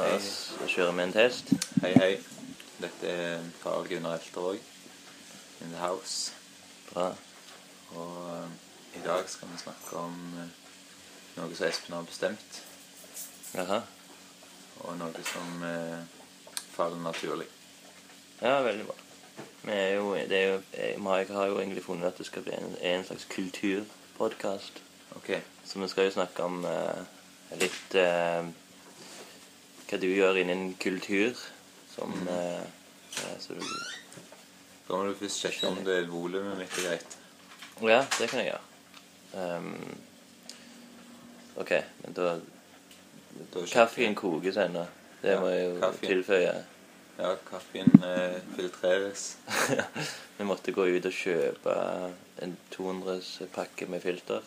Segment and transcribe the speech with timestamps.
[0.00, 1.50] Da s- kjører vi en test.
[1.82, 2.12] Hei, hei.
[2.80, 4.56] Dette er Karl Gunnar Eltervåg
[5.60, 6.32] in the house.
[6.92, 7.10] Bra.
[7.92, 8.46] Og uh,
[8.96, 10.46] i dag skal vi snakke om uh,
[11.36, 12.62] noe som Espen har bestemt,
[13.54, 13.82] Jaha.
[14.80, 16.00] og noe som uh,
[16.72, 17.46] faller naturlig.
[18.40, 18.96] Ja, veldig bra.
[19.66, 22.56] Vi er jo, det er jo, jeg, har jo egentlig funnet at det skal bli
[22.56, 24.80] en, en slags kulturpodkast.
[25.20, 25.34] Ok.
[25.64, 26.64] Så vi skal jo snakke om
[27.60, 27.96] litt
[29.90, 31.34] hva du gjør innen kultur.
[31.90, 32.28] Som mm.
[32.28, 33.64] eh, Så du
[34.88, 37.16] Da må du først sjekke om det volumet mitt er greit.
[37.82, 38.66] Ja, det kan jeg gjøre.
[39.32, 39.98] Um,
[41.62, 41.70] OK,
[42.02, 42.32] men da
[43.54, 44.86] Da Kaffen kokes ennå.
[45.22, 46.10] Det Ja, må jeg jo kaffeen.
[46.10, 46.54] tilføye.
[47.18, 49.36] Ja, kaffen eh, filtreres.
[50.38, 51.74] Vi måtte gå ut og kjøpe
[52.42, 54.40] en 200-pakke med filter.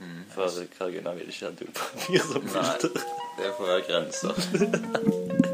[0.00, 0.24] Mm.
[0.34, 3.06] For Karl Gunnar ville ikke ha dopapir som Nei, filter.
[3.38, 5.46] det får være grenser.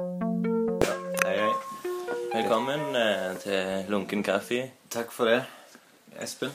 [0.00, 0.94] Ja,
[1.26, 1.52] hei, hei.
[2.34, 4.62] Velkommen eh, til Lunken kaffe.
[4.92, 5.42] Takk for det,
[6.22, 6.52] Espen.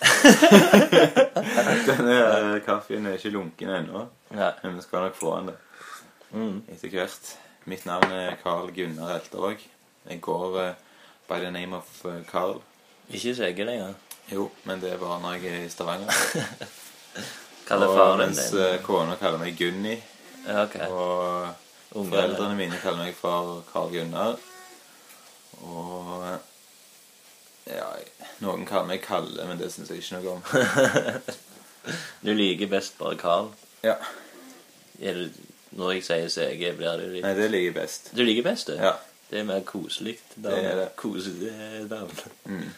[1.86, 4.50] Denne eh, kaffen er ikke lunken ennå, Ja.
[4.64, 5.58] men vi skal nok få den det
[6.32, 6.60] Mm.
[6.70, 7.30] etter hvert.
[7.66, 9.58] Mitt navn er Carl Gunnar Eltervåg.
[10.08, 10.74] Jeg går eh,
[11.30, 12.58] by the name of eh, Carl.
[13.10, 13.94] Ikke skjegge lenger.
[14.30, 16.10] Jo, men det var når jeg er i Stavanger.
[17.70, 19.96] Kaller faren mens din eh, kona kaller meg Gunni,
[20.46, 20.76] Ja, OK.
[20.90, 21.48] og
[21.98, 24.38] Unge, foreldrene mine kaller meg for Carl Gunnar.
[25.66, 26.24] Og
[27.70, 27.86] ja,
[28.42, 30.42] noen kaller meg Kalle, men det syns jeg ikke noe om.
[32.26, 33.46] Du liker best bare Carl.
[33.82, 33.94] Ja,
[35.00, 35.30] Er det,
[35.72, 38.10] når jeg sier CG, blir det litt Nei, det liker jeg best.
[38.18, 38.74] Du liker best du?
[38.76, 38.96] Ja.
[39.30, 40.16] Det er mer koselig.
[40.34, 40.88] Det er det.
[40.96, 41.52] Koselig
[41.90, 42.10] navn.
[42.44, 42.70] Mm.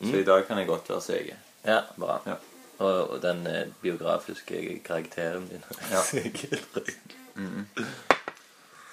[0.00, 1.36] Så i dag kan jeg godt være Sege.
[1.64, 2.18] Ja, bra.
[2.26, 2.34] Ja.
[2.78, 5.64] Og, og den eh, biografiske karakteren din.
[5.92, 6.02] Ja.
[7.34, 7.66] mm.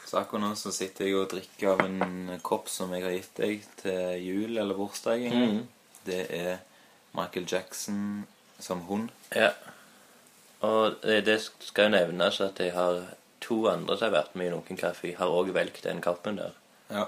[0.07, 3.37] Så akkurat nå så sitter jeg og drikker av en kopp som jeg har gitt
[3.39, 5.25] deg til jul eller bursdag.
[5.25, 5.39] en.
[5.39, 5.63] Mhm.
[6.05, 6.57] Det er
[7.15, 8.25] Michael Jackson
[8.59, 9.09] som hund.
[9.35, 9.49] Ja.
[10.59, 13.01] Og det, det skal jo nevnes at jeg har
[13.43, 16.55] to andre som har vært med i Lunken kaffe, har òg valgt den kappen der.
[16.89, 17.05] Ja.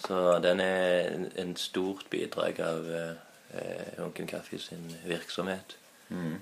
[0.00, 5.76] Så den er en, en stort bidrag av eh, Lunken kaffe sin virksomhet.
[6.08, 6.38] Mm.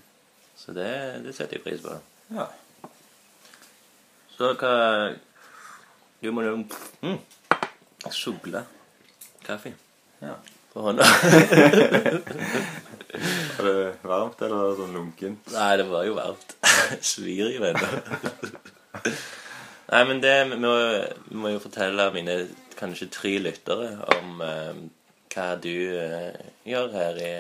[0.59, 0.91] Så det,
[1.25, 1.99] det setter jeg pris på.
[2.34, 2.49] ja.
[4.38, 4.75] Så hva
[6.22, 6.53] Du må jo
[7.03, 7.16] mm,
[8.15, 8.62] sugle
[9.43, 9.72] kaffe
[10.22, 10.37] ja.
[10.72, 11.06] på hånda.
[13.59, 15.49] Var det varmt eller var det sånn lunkent?
[15.55, 16.53] Nei, det var jo varmt.
[17.10, 17.88] Svir jo ennå.
[19.88, 20.72] Nei, men det vi må,
[21.28, 22.34] vi må jo fortelle mine
[22.78, 23.88] kanskje tre lyttere
[24.19, 24.75] om eh,
[25.32, 26.34] hva du eh,
[26.69, 27.32] gjør her i,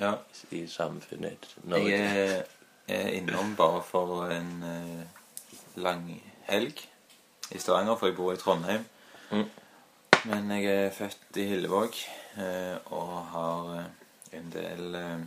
[0.00, 0.12] Ja.
[0.56, 1.98] i samfunnet Jeg Norge.
[1.98, 2.44] er,
[2.88, 5.02] er innom bare for en eh,
[5.82, 6.06] lang
[6.48, 6.78] helg
[7.50, 8.84] i Stavanger, for jeg bor i Trondheim.
[9.30, 9.44] Mm.
[10.30, 11.94] Men jeg er født i Hillevåg
[12.38, 15.20] eh, og har eh, en del eh,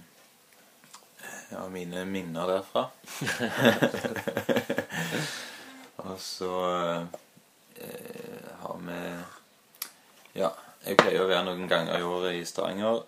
[1.60, 2.88] av mine minner derfra.
[6.04, 6.52] og så
[7.76, 9.00] eh, har vi
[10.40, 10.52] Ja,
[10.84, 13.04] jeg pleier å være noen ganger i året i Stavanger.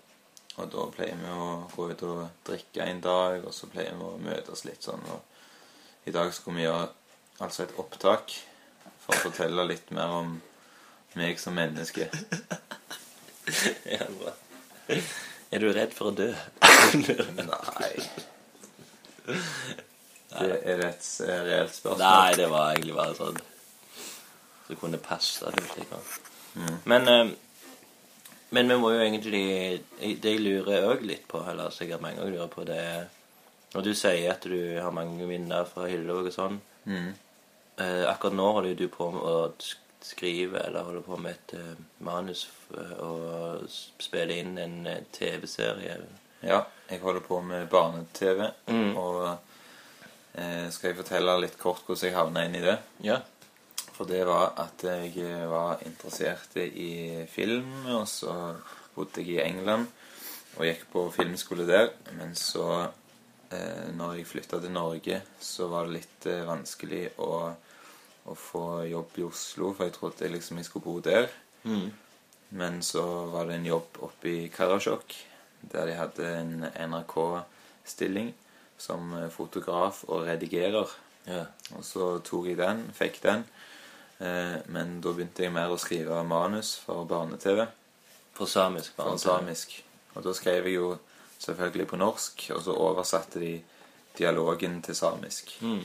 [0.56, 4.06] Og da pleier vi å gå ut og drikke en dag, og så pleier vi
[4.08, 5.04] å møtes litt sånn.
[5.12, 6.88] Og i dag skulle vi gjøre
[7.44, 8.32] altså et opptak
[9.04, 10.38] for å fortelle litt mer om
[11.20, 12.10] meg som menneske.
[13.86, 14.32] Ja, bra.
[15.54, 16.32] Er du redd for å dø?
[17.46, 17.94] Nei.
[20.30, 22.00] Det er et eh, reelt spørsmål.
[22.02, 23.38] Nei, det var egentlig bare sånn
[24.68, 25.64] Så kunne passe det.
[26.56, 26.78] Mm.
[26.86, 27.30] Men, eh,
[28.56, 29.44] men vi må jo egentlig
[30.00, 33.06] Det jeg lurer òg litt på, eller sikkert mange ganger lurer på, det er
[33.76, 37.14] Når du sier at du har mange minner fra Hyllevåg og sånn Mm.
[37.82, 39.50] eh, Akkurat nå holder du på med å
[40.06, 42.44] skrive eller holder på med et eh, manus
[43.02, 44.76] og spiller spille inn en
[45.12, 45.96] TV-serie.
[46.46, 46.60] Ja,
[46.92, 48.96] jeg holder på med barne-TV, Mm.
[48.98, 49.40] og
[50.38, 52.78] eh, skal jeg fortelle litt kort hvordan jeg havna inn i det?
[53.06, 53.22] Ja.
[53.96, 58.34] For det var at jeg eh, var interessert i film, og så
[58.96, 59.88] bodde jeg i England
[60.56, 61.92] og gikk på filmskole der.
[62.18, 62.90] Men så,
[63.52, 67.32] eh, når jeg flytta til Norge, så var det litt eh, vanskelig å,
[68.26, 71.30] å få jobb i Oslo, for jeg trodde jeg liksom jeg skulle bo der.
[71.64, 71.92] Mm.
[72.56, 75.16] Men så var det en jobb oppe i Karasjok,
[75.72, 78.34] der de hadde en NRK-stilling
[78.78, 80.88] som eh, fotograf og redigerer.
[81.28, 81.46] ja.
[81.76, 83.44] Og så tok jeg den, fikk den.
[84.20, 87.66] Eh, men da begynte jeg mer å skrive manus for barne-TV.
[88.36, 88.94] På samisk.
[88.96, 89.84] For samisk.
[90.16, 90.98] Og da skrev jeg jo
[91.40, 93.54] selvfølgelig på norsk, og så oversatte de
[94.18, 95.58] dialogen til samisk.
[95.62, 95.84] Mm.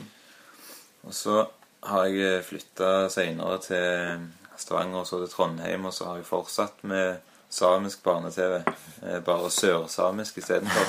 [1.07, 1.41] Og så
[1.83, 4.27] har jeg flytta seinere til
[4.61, 7.17] Stavanger og så til Trondheim, og så har jeg fortsatt med
[7.51, 8.61] samisk barne-TV.
[9.03, 10.85] Eh, Bare sørsamisk istedenfor.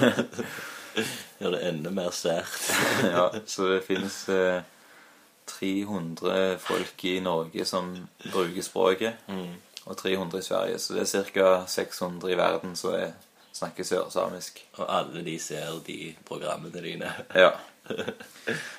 [1.40, 2.70] Gjør det enda mer sært.
[3.14, 4.60] ja, så det finnes eh,
[5.50, 7.94] 300 folk i Norge som
[8.32, 9.54] bruker språket, Mm.
[9.86, 10.78] og 300 i Sverige.
[10.78, 11.64] Så det er ca.
[11.66, 13.12] 600 i verden som er-
[13.52, 14.60] snakker sørsamisk.
[14.78, 17.12] Og alle de ser de programmene dine.
[17.34, 17.50] Ja.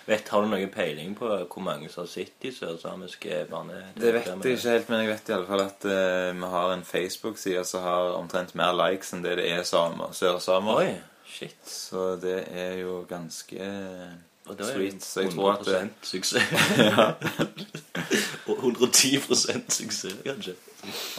[0.08, 3.81] Vet, har du noen peiling på hvor mange som har sett de sørsamiske barne...
[4.00, 6.74] Det vet jeg ikke helt, men jeg vet i alle fall at uh, vi har
[6.74, 10.80] en Facebook-side som har omtrent mer likes enn det det er samer, sørsamer.
[10.80, 10.94] Oi,
[11.31, 11.57] shit.
[11.68, 13.62] Så det er jo ganske
[14.48, 14.94] Og da er sweet.
[14.94, 16.44] det Så jeg tror at det, 100 suksess.
[18.50, 19.22] Og 110
[19.69, 20.56] suksess, kanskje.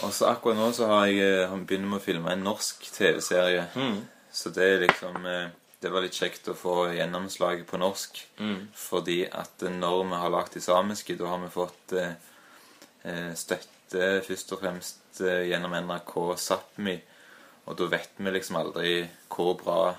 [0.03, 3.67] Og så akkurat nå så har jeg eh, begynt med å filme en norsk TV-serie.
[3.75, 4.01] Mm.
[4.33, 5.51] Så det er liksom eh,
[5.83, 8.19] Det var litt kjekt å få gjennomslaget på norsk.
[8.39, 8.69] Mm.
[8.75, 14.53] Fordi at når vi har lagd de samiske, da har vi fått eh, støtte først
[14.55, 16.95] og fremst gjennom NRK Sápmi.
[17.67, 18.93] Og da vet vi liksom aldri
[19.31, 19.93] hvor bra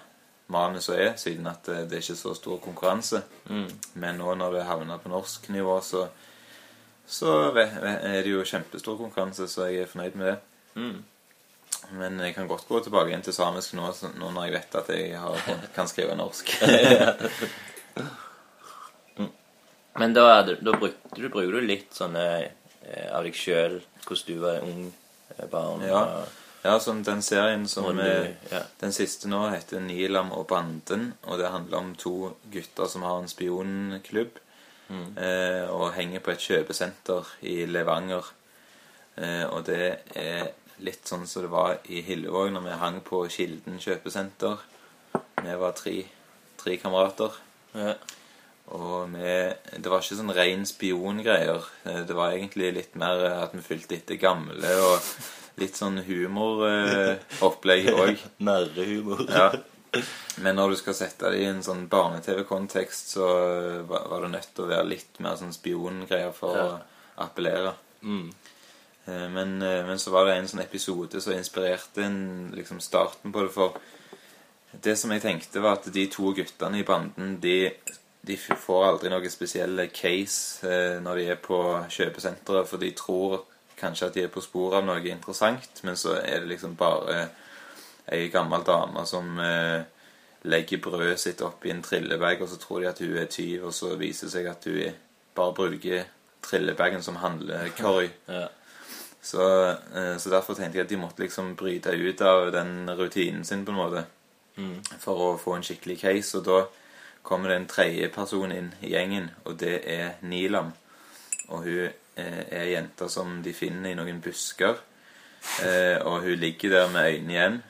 [0.52, 3.22] manuset er, siden at eh, det er ikke så stor konkurranse.
[3.48, 3.68] Mm.
[4.02, 6.06] Men nå når det havner på norsk nivå, så,
[7.06, 10.38] så er det jo kjempestor konkurranse, så jeg er fornøyd med det.
[10.74, 11.02] Mm.
[11.98, 14.74] Men jeg kan godt gå tilbake igjen til samisk nå, så- nå når jeg vet
[14.80, 15.36] at jeg har,
[15.76, 16.54] kan skrive norsk.
[19.96, 24.40] Men da, da brukte du, bruker du litt sånne eh, av deg sjøl, hvordan du
[24.42, 24.80] var ung
[25.36, 25.84] eh, barn.
[25.86, 26.00] Ja.
[26.24, 28.62] og- Ja, som den serien som og eh, ja.
[28.80, 32.14] Den siste nå heter Nilam og Banden, og det handler om to
[32.52, 34.38] gutter som har en spionklubb
[35.20, 38.24] eh, og henger på et kjøpesenter i Levanger.
[39.20, 40.48] Eh, og det er
[40.84, 44.64] litt sånn som det var i Hillevåg når vi hang på Kilden kjøpesenter.
[45.44, 45.98] Vi var tre,
[46.64, 47.36] tre kamerater.
[47.76, 47.94] Ja.
[48.72, 49.32] Og vi,
[49.76, 51.68] det var ikke sånn ren spiongreier.
[51.84, 54.96] Eh, Det var egentlig litt mer at vi fulgte etter gamle og
[55.60, 58.22] litt sånn humoropplegg òg.
[58.44, 59.24] Narrehumor.
[59.30, 59.50] Ja.
[60.42, 64.48] Men når du skal sette det i en sånn barne-TV-kontekst, så eh, var det nødt
[64.56, 66.64] til å være litt mer sånn spiongreier for Ja.
[66.64, 67.74] å appellere.
[68.02, 68.32] Mm.
[69.06, 73.30] Eh, Men, eh, men så var det en sånn episode som inspirerte en, liksom starten
[73.32, 73.52] på det.
[73.54, 73.78] For
[74.82, 77.70] det som jeg tenkte, var at de to guttene i banden de,
[78.26, 83.44] de får aldri noe spesielle case eh, når de er på kjøpesenteret, for de tror
[83.84, 87.28] kanskje at de er på sporet av noe interessant, men så er det liksom bare
[88.12, 89.84] ei gammel dame som eh,
[90.44, 93.72] legger brødet sitt oppi en trillebag, og så tror de at hun er tyv, og
[93.76, 94.98] så viser det seg at hun
[95.34, 96.04] bare bruker
[96.44, 98.10] trillebagen som handlekorg.
[98.28, 98.48] Ja.
[99.24, 99.40] Så,
[99.96, 103.64] eh, så derfor tenkte jeg at de måtte liksom bryte ut av den rutinen sin
[103.64, 104.04] på en måte
[104.56, 104.82] Mm.
[105.02, 106.38] for å få en skikkelig case.
[106.38, 106.58] Og da
[107.26, 110.72] kommer det en tredje person inn i gjengen, og det er Nilam.
[111.48, 114.78] Og hun er ei jente som de finner i noen busker.
[115.62, 117.62] Eh, og hun ligger der med øynene igjen.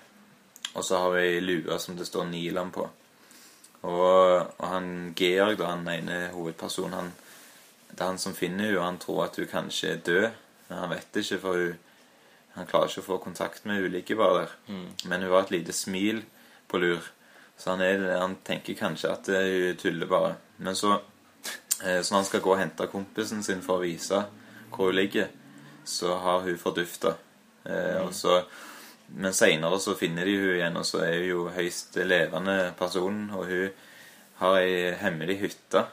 [0.75, 2.89] Og så har hun ei lue som det står Nilam på.
[3.83, 7.11] Og, og han Georg, da, han ene hovedpersonen, han,
[7.91, 10.29] det er han som finner hun, og han tror at hun kanskje er død.
[10.69, 11.83] Men han vet ikke, for hun,
[12.55, 14.55] han klarer ikke å få kontakt med hun ligger bare der.
[15.05, 16.23] Men hun har et lite smil
[16.69, 17.11] på lur.
[17.59, 20.35] Så han, er, han tenker kanskje at eh, hun tuller bare.
[20.59, 20.97] Men så,
[21.85, 24.25] eh, så når han skal gå og hente kompisen sin for å vise
[24.75, 25.29] hvor hun ligger,
[25.85, 27.15] så har hun fordufta.
[27.65, 28.45] Eh, mm.
[29.07, 33.27] men seinere så finner de hun igjen, og så er hun jo høyst levende person.
[33.37, 33.71] Og hun
[34.41, 35.87] har ei hemmelig hytte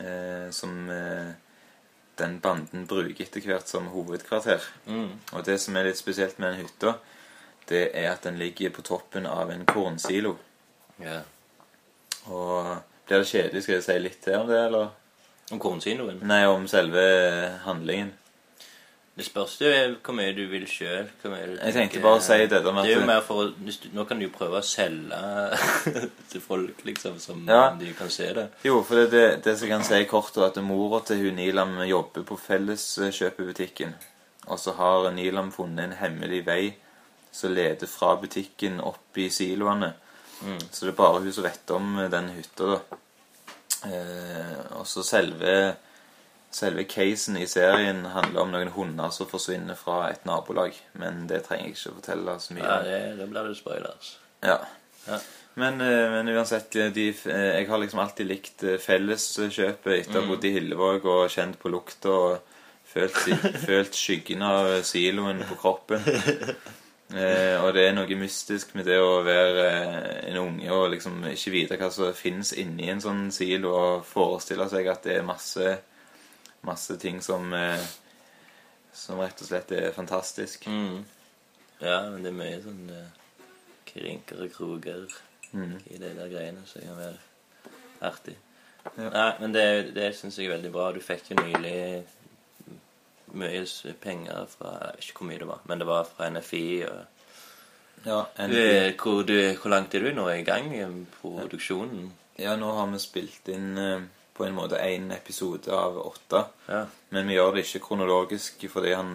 [0.00, 1.34] eh, som eh,
[2.18, 4.62] den banden bruker etter hvert som hovedkvarter.
[4.86, 5.12] Mm.
[5.32, 6.96] Og det som er litt spesielt med den hytta,
[7.70, 10.36] det er at den ligger på toppen av en kornsilo.
[11.00, 11.24] Yeah.
[12.30, 14.92] Og blir det kjedelig, skal jeg si litt til om det, eller?
[15.52, 16.20] Om kornsinoen?
[16.24, 17.02] Nei, om selve
[17.66, 18.12] handlingen.
[19.14, 19.68] Det spørs jo
[20.02, 21.06] hvor mye du vil sjøl.
[21.22, 24.18] Jeg tenkte bare å si det med Det er jo mer for du, Nå kan
[24.18, 25.20] du jo prøve å selge
[26.32, 27.68] til folk, liksom, som Ja.
[27.78, 28.48] de kan se det.
[28.66, 31.76] Jo, for det, det, det som kan si kort, er at mora til hun Nilam
[31.86, 33.94] jobber på Felleskjøpebutikken.
[34.50, 36.74] Og så har Nilam funnet en hemmelig vei
[37.34, 39.92] som leder fra butikken opp i siloene.
[40.70, 42.98] Så det er bare hun som vet om den hytta, da.
[43.88, 45.74] Eh, og så selve
[46.54, 50.76] Selve casen i serien handler om noen hunder som forsvinner fra et nabolag.
[51.02, 54.12] Men det trenger jeg ikke å fortelle så mye Ja, det, det, blir det spoilers.
[54.38, 54.60] Ja.
[55.08, 55.18] Ja.
[55.58, 60.22] Men, eh, men uansett, eh, de, eh, jeg har liksom alltid likt felleskjøpet etter å
[60.22, 63.18] ha bodd i Hillevåg og kjent på lukta og følt,
[63.66, 66.06] følt skyggen av siloen på kroppen.
[67.12, 71.18] Eh, og det er noe mystisk med det å være eh, en unge og liksom
[71.28, 75.26] ikke vite hva som finnes inni en sånn silo, og forestille seg at det er
[75.28, 75.74] masse,
[76.64, 77.84] masse ting som eh,
[78.94, 80.66] som rett og slett er fantastisk.
[80.70, 81.04] Mm.
[81.82, 83.14] Ja, men det er mye sånn eh,
[83.90, 85.06] krinker og kroker
[85.54, 85.76] Mm.
[85.86, 87.18] i de der greiene som kan være
[88.02, 88.32] artig.
[88.98, 89.04] Ja.
[89.14, 90.88] Nei, men det, det syns jeg er veldig bra.
[90.90, 92.02] Du fikk jo nylig
[93.40, 96.64] mye penger fra Jeg vet ikke hvor mye det var, men det var fra NFI.
[96.88, 97.04] Og
[98.04, 100.84] Ja, du, er- hvor, du, hvor langt er du nå i gang i
[101.22, 102.12] produksjonen?
[102.38, 104.00] ja, nå har vi spilt inn eh,
[104.34, 106.44] på en måte én episode av åtte.
[106.68, 106.80] Ja.
[107.14, 109.12] Men vi gjør det ikke kronologisk fordi han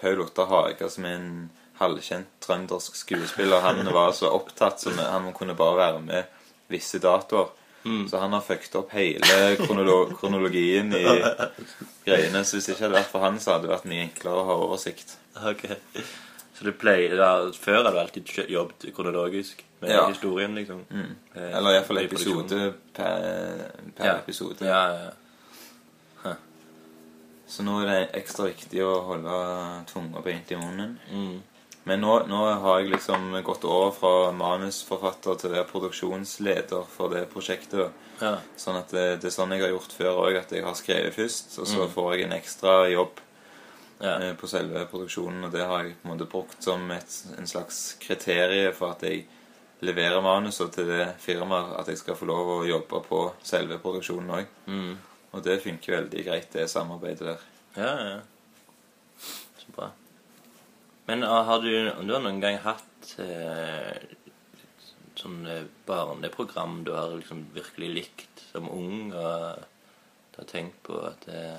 [0.00, 1.50] Paul Otta Haga, som er en
[1.80, 6.24] halvkjent trøndersk skuespiller, han var så opptatt som han kunne bare være med
[6.70, 7.48] visse datoer.
[7.82, 11.04] Så han har fucket opp hele kronolo kronologien i
[12.04, 12.42] greiene.
[12.44, 14.44] Så hvis det ikke hadde vært for han, så hadde det vært mye enklere å
[14.50, 15.14] ha oversikt.
[15.48, 15.64] Ok.
[16.58, 20.02] Så du pleier da, Før hadde du alltid jobbet kronologisk med Ja.
[20.10, 20.82] historien, liksom?
[20.90, 21.14] Mm.
[21.34, 24.16] Eh, Eller iallfall episode per, per Ja.
[24.18, 24.60] episode.
[24.66, 24.82] Ja,
[26.24, 26.34] ja.
[27.50, 29.38] Så nå er det ekstra viktig å holde
[29.90, 30.92] tunga beint i munnen.
[31.10, 31.40] Mm.
[31.88, 37.08] Men nå, nå har jeg liksom gått over fra manusforfatter til å være produksjonsleder for
[37.14, 37.90] det prosjektet.
[38.20, 38.34] ja.
[38.60, 41.14] Sånn at det, det er sånn jeg har gjort før òg, at jeg har skrevet
[41.16, 41.92] først, og så Mm.
[41.94, 43.20] får jeg en ekstra jobb
[44.00, 44.12] ja.
[44.20, 47.46] eh, på selve produksjonen, og det har jeg på en måte brukt som et, en
[47.46, 49.24] slags kriterie for at jeg
[49.80, 54.30] leverer manuset til det firmaet, at jeg skal få lov å jobbe på selve produksjonen
[54.36, 54.46] òg.
[54.66, 54.98] Mm.
[55.32, 57.40] Og det funker veldig greit, det samarbeidet der.
[57.76, 58.20] Ja, ja.
[59.56, 59.88] Så bra.
[61.10, 61.72] Men ah, har du,
[62.06, 63.96] du har noen gang hatt eh,
[65.18, 69.64] sånn eh, barneprogram du har liksom virkelig likt som ung, og
[70.30, 71.56] du har tenkt på at eh,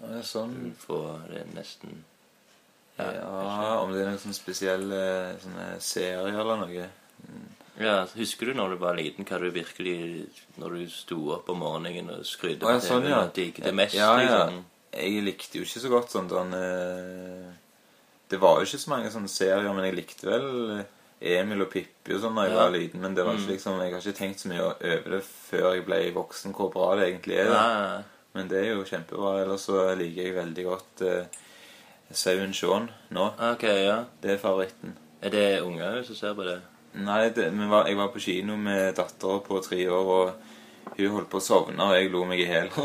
[0.00, 0.54] Ja, det er sånn.
[0.70, 1.98] du får det nesten
[2.96, 5.00] Ja, om det er noen sånne spesielle
[5.42, 6.86] sånne serier eller noe.
[7.76, 9.98] Ja, Husker du når du var liten, hva du virkelig
[10.62, 13.20] Når du sto opp om morgenen og skrydde på sånn, TV-en ja.
[13.20, 13.98] og digget det mest?
[14.00, 14.24] Ja, ja.
[14.46, 14.64] liksom?
[14.94, 17.52] Jeg likte jo ikke så godt sånn den eh,
[18.30, 20.84] Det var jo ikke så mange sånne serier, men jeg likte vel
[21.24, 22.56] Emil og Pippi og sånn da jeg Ja.
[22.64, 23.00] var liten.
[23.00, 23.52] Men det var ikke Mm.
[23.56, 26.94] liksom, jeg har ikke tenkt så mye over det før jeg ble voksen, hvor bra
[26.96, 27.48] det egentlig er.
[27.52, 27.62] da.
[27.96, 28.04] Nei,
[28.34, 29.42] Men det er jo kjempebra.
[29.44, 31.24] Ellers så liker jeg veldig godt eh,
[32.12, 33.32] Sauen Shaun nå.
[33.52, 34.04] ok, ja.
[34.22, 34.96] Det er favoritten.
[35.22, 36.60] Er det unger som ser på det?
[36.94, 40.34] Nei, det, men var, jeg var på kino med dattera på tre år, og
[40.96, 42.68] hun holdt på å sovne, og jeg lo meg i hjel.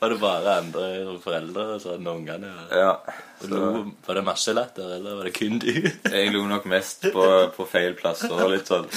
[0.00, 0.84] Var det bare andre
[1.22, 2.50] foreldre som hadde ungene?
[2.70, 2.92] Ja.
[3.40, 5.72] Så lo, var det masse latter, eller var det kun du?
[6.14, 7.24] jeg lo nok mest på,
[7.56, 8.88] på feil plasser og litt sånn.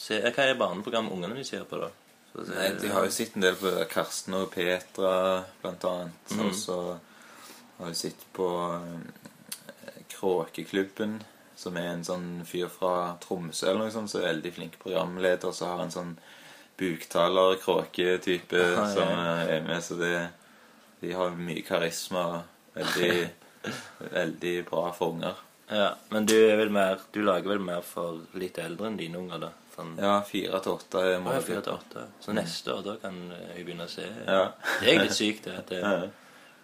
[0.00, 1.90] Se, hva er barneprogram ungene de ser på, da?
[2.32, 5.14] Så så, Nei, De har jo sett en del på Karsten og Petra,
[5.62, 6.34] blant annet.
[6.34, 6.40] Mm.
[6.46, 6.78] Og så
[7.80, 11.18] har vi sett på eh, Kråkeklubben,
[11.60, 15.50] som er en sånn fyr fra Tromsø eller noe sånt, som er veldig flink programleder,
[15.50, 16.14] og så har en sånn
[16.80, 18.86] buktaler-kråketype Ja, ja.
[18.94, 20.28] som eh, er med, så det,
[21.00, 22.42] de har mye karisma.
[22.74, 23.28] Veldig,
[24.16, 25.34] veldig bra for unger.
[25.70, 29.20] Ja, Men du er vel mer Du lager vel mer for litt eldre enn dine
[29.20, 29.50] unger, da?
[29.76, 31.68] Sånn Ja, fire til åtte er målet.
[31.68, 32.06] ja.
[32.24, 33.20] Så neste år, da kan
[33.54, 34.06] jeg begynne å se.
[34.26, 34.48] Ja.
[34.80, 35.54] Det er litt sykt, det.
[35.60, 36.08] At Ja.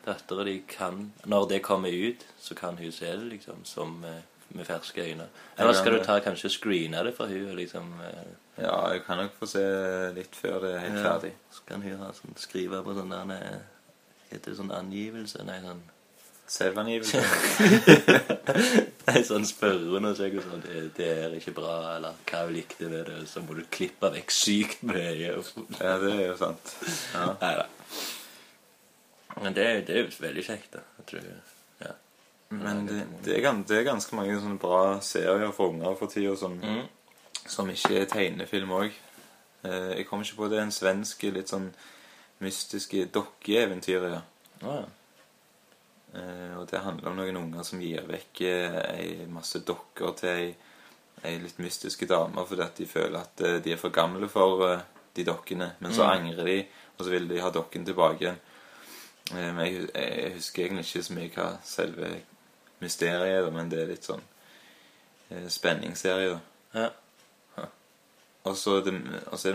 [0.07, 4.23] dattera di kan Når det kommer ut, så kan hun se det liksom som eh,
[4.55, 5.27] med ferske øyne.
[5.59, 8.27] Eller skal du ta kanskje screene det for hun liksom eh,
[8.63, 9.63] ja, jeg kan nok få se
[10.17, 11.03] litt før det er helt Ja.
[11.11, 11.33] ferdig.
[11.53, 13.59] Så kan hun ha sånn, skrive på sånn der eh,
[14.31, 15.45] Heter det sånn angivelse?
[15.47, 15.83] Nei, sånn
[16.47, 17.21] Selvangivelse.
[19.09, 20.59] Nei, sånn spørreundersøkelse.
[20.63, 23.17] Det, det er ikke bra, eller hva hun likte ved det.
[23.31, 25.09] Så må du klippe vekk sykt mye.
[25.27, 26.73] Ja, det er jo sant.
[27.15, 27.25] Ja.
[27.43, 27.67] Nei da.
[29.43, 30.85] Men det, det er jo veldig kjekt, da.
[31.01, 31.41] Jeg tror, ja.
[32.51, 36.37] Men det, det, er, det er ganske mange sånne bra serier for unger for tida
[36.39, 36.85] som, Mm.
[37.47, 38.93] som ikke er tegnefilm òg.
[39.67, 40.61] Jeg kommer ikke på det.
[40.63, 41.73] En svensk litt sånn
[42.41, 44.07] mystiske dokkeeventyr.
[44.13, 44.21] Ja.
[44.63, 44.85] Å, ja.
[46.17, 50.31] Eh, og det handler om noen unger som gir vekk eh, ei masse dokker til
[50.31, 50.47] ei,
[51.27, 54.63] ei litt mystiske dame fordi at de føler at eh, de er for gamle for
[54.71, 54.85] eh,
[55.19, 55.73] de dokkene.
[55.81, 56.13] Men så Mm.
[56.15, 56.57] angrer de,
[56.97, 58.39] og så vil de ha dokken tilbake igjen.
[59.35, 62.15] Eh, men jeg, jeg husker egentlig ikke så mye hva selve
[62.83, 64.23] mysteriet er, da, men det er litt sånn
[65.31, 66.41] eh, spenningsserie, da.
[66.77, 66.93] Ja.
[68.47, 68.93] Og så, er det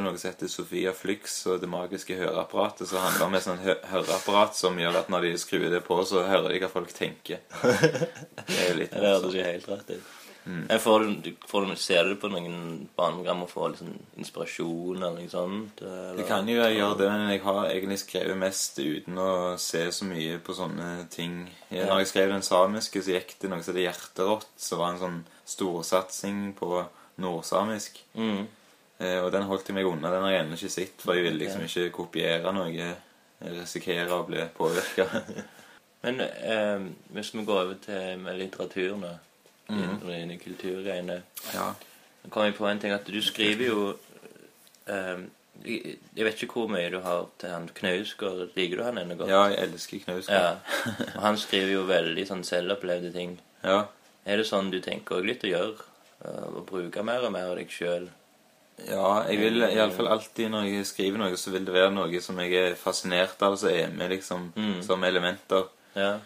[0.03, 3.77] noe som heter Sofia Flux og det magiske høreapparatet, som handler om et sånt hø
[3.87, 7.39] høreapparat som gjør at når de skrur det på, så hører de hva folk tenker.
[8.49, 10.09] Det er jo litt Det hørtes ikke helt rett ut.
[10.45, 10.63] Mm.
[10.71, 15.19] Jeg får, du- får du, ser du på noen barneprogram og får liksom inspirasjon eller
[15.19, 15.81] noe sånt?
[15.85, 16.15] Eller?
[16.17, 19.29] Det kan jo jeg gjøre det, men jeg har egentlig skrevet mest uten å
[19.61, 21.35] se så mye på sånne ting.
[21.69, 24.95] Ja, når jeg skrev den samiske, så gikk det noe som het Hjerterått, som var
[24.95, 26.85] en sånn storsatsing på
[27.21, 28.01] nordsamisk.
[28.17, 28.47] Mm.
[29.01, 30.09] Eh, og den holdt jeg meg unna.
[30.13, 32.69] Den har jeg ennå ikke sett, for jeg vil liksom ikke kopiere noe.
[32.73, 32.97] Jeg
[33.61, 35.05] risikerer å bli påvirka.
[36.03, 36.79] Men eh,
[37.13, 39.11] hvis vi går over til med litteratur nå.
[39.71, 40.31] Mm.
[40.31, 41.21] i kulturgreiene
[41.53, 41.67] ja.
[42.23, 43.85] Nå kom jeg på en ting at du skriver jo
[44.87, 45.23] um,
[45.65, 48.49] Jeg jeg vet ikke hvor mye du har til han Knausgård.
[48.55, 49.29] Liker du han ennå godt?
[49.29, 50.35] ja, jeg elsker Knausgård.
[50.35, 50.55] Ja.
[51.15, 53.35] Og han skriver jo veldig sånn selvopplevde ting.
[53.63, 53.83] Ja.
[54.25, 55.85] Er det sånn du tenker òg litt å gjøre?
[56.25, 58.09] eh, Å bruke mer og mer av deg sjøl?
[58.87, 62.39] Ja, jeg vil iallfall alltid når jeg skriver noe, så vil det være noe som
[62.41, 64.81] jeg er fascinert av, som er med liksom Mm.
[64.83, 65.67] som elementer.
[65.95, 66.19] Ja.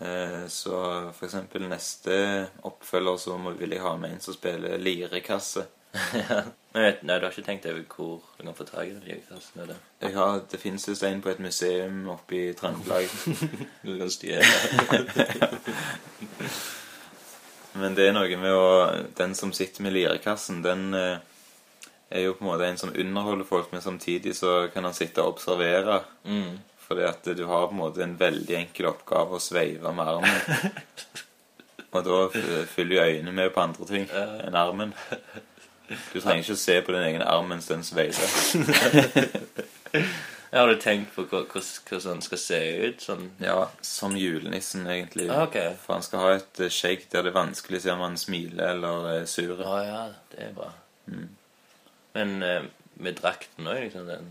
[0.00, 0.74] Eh, Så
[1.14, 5.66] for eksempel neste oppfølger så vil jeg ha med en som spiller lirekasse.
[6.74, 9.04] Men vet, nei, du har ikke tenkt over hvor du kan få tak i den
[9.06, 9.60] lirekassen?
[9.62, 9.76] eller?
[10.02, 13.06] Jeg har, det finnes visst en på et museum oppe i Trøndelag.
[13.86, 14.42] Du kan styre.
[17.74, 18.66] Men det er noe med å
[19.18, 21.18] Den som sitter med lirekassen, den eh,
[22.14, 25.22] er jo på en måte en som underholder folk, men samtidig så kan han sitte
[25.22, 25.96] og observere.
[26.28, 26.58] Mm.
[26.84, 30.40] Fordi at du har på en måte en veldig enkel oppgave å sveive med armen.
[31.94, 32.18] Og da
[32.74, 34.92] fyller jo øynene med på andre ting enn armen.
[35.86, 38.24] Du trenger ikke å se på din egen arm mens den sveiver.
[40.54, 43.00] Jeg hadde tenkt på hvordan hvordan den skal se ut.
[43.02, 43.24] sånn.
[43.42, 45.26] Ja, som julenissen, egentlig.
[45.26, 45.72] Ah, okay.
[45.82, 48.14] For han skal ha et eh, skjegg der det er vanskelig å se om han
[48.20, 49.58] smiler eller er sur.
[49.66, 50.70] Ah, ja, det er bra.
[52.14, 52.68] Men eh,
[53.02, 54.06] med drakten òg, liksom?
[54.06, 54.30] den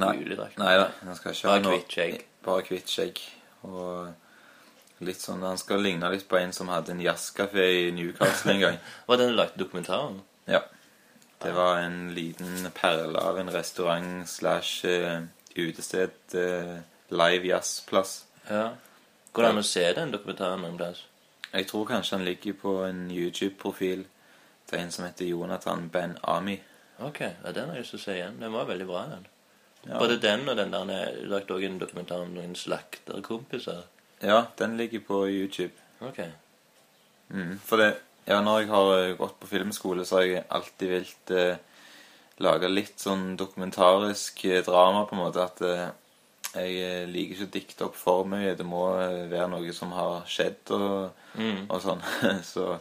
[0.00, 0.12] Nei.
[0.20, 0.64] juledrakten?
[0.64, 2.26] Nei da, han skal ikke Bare ha noe hvitt skjegg.
[2.46, 3.22] Bare kvitt skjegg.
[3.68, 8.54] Og litt sånn Han skal ligne litt på en som hadde en jazzkafé i Newcastle
[8.54, 8.78] en gang.
[9.08, 10.22] Var den lagt lagde dokumentaren?
[10.46, 10.62] Ja.
[11.42, 15.24] Det var en liten perle av en restaurant slash eh,
[15.58, 16.14] utested.
[16.38, 16.76] Eh,
[17.10, 18.24] live jazzplass.
[18.48, 18.76] Ja.
[19.32, 21.02] Går det an å se den dokumentaren noen plass?
[21.52, 24.06] Jeg tror kanskje han ligger på en YouTube-profil
[24.70, 26.60] til en som heter Jonathan Ben Ami.
[27.02, 28.38] Ok, ja, den har jeg lyst til å se igjen.
[28.40, 29.26] Den var veldig bra, den.
[29.88, 29.98] Ja.
[29.98, 30.84] Både den og den der
[31.16, 33.82] Du lagde også en dokumentar om noen slakterkompiser.
[34.22, 35.72] Ja, den ligger på YouTube.
[36.00, 36.20] Ok.
[37.32, 37.58] Mm.
[37.64, 37.96] For det,
[38.28, 41.56] ja, når jeg har eh, gått på filmskole, så har jeg alltid vilt eh,
[42.42, 45.42] lage litt sånn dokumentarisk eh, drama, på en måte.
[45.48, 45.88] At eh,
[46.52, 48.54] jeg eh, liker ikke å dikte opp for mye.
[48.58, 48.84] Det må
[49.32, 51.62] være noe som har skjedd og, Mm.
[51.72, 52.02] og sånn.
[52.44, 52.74] så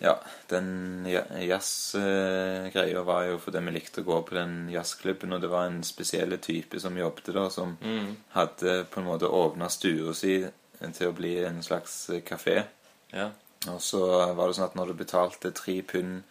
[0.00, 0.14] ja,
[0.50, 5.50] den ja- jazzgreia var jo fordi vi likte å gå på den jazzklubben, og det
[5.50, 8.16] var en spesiell type som jobbet der, som Mm.
[8.34, 10.44] hadde på en måte åpna stua si
[10.92, 12.64] til å bli en slags kafé.
[13.12, 13.30] Ja.
[13.68, 16.22] Og så var det sånn at når du betalte tre pund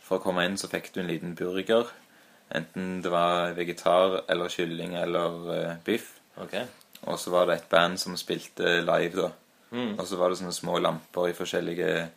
[0.00, 1.86] for å komme inn, så fikk du en liten burger.
[2.52, 5.28] Enten det var vegetar eller kylling eller
[5.70, 6.18] uh, biff.
[6.38, 6.64] Okay.
[7.06, 9.30] Og så var det et band som spilte live, da.
[9.72, 9.98] Mm.
[9.98, 12.08] Og så var det sånne små lamper i forskjellige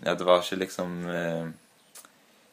[0.00, 1.50] Ja, det var ikke liksom eh,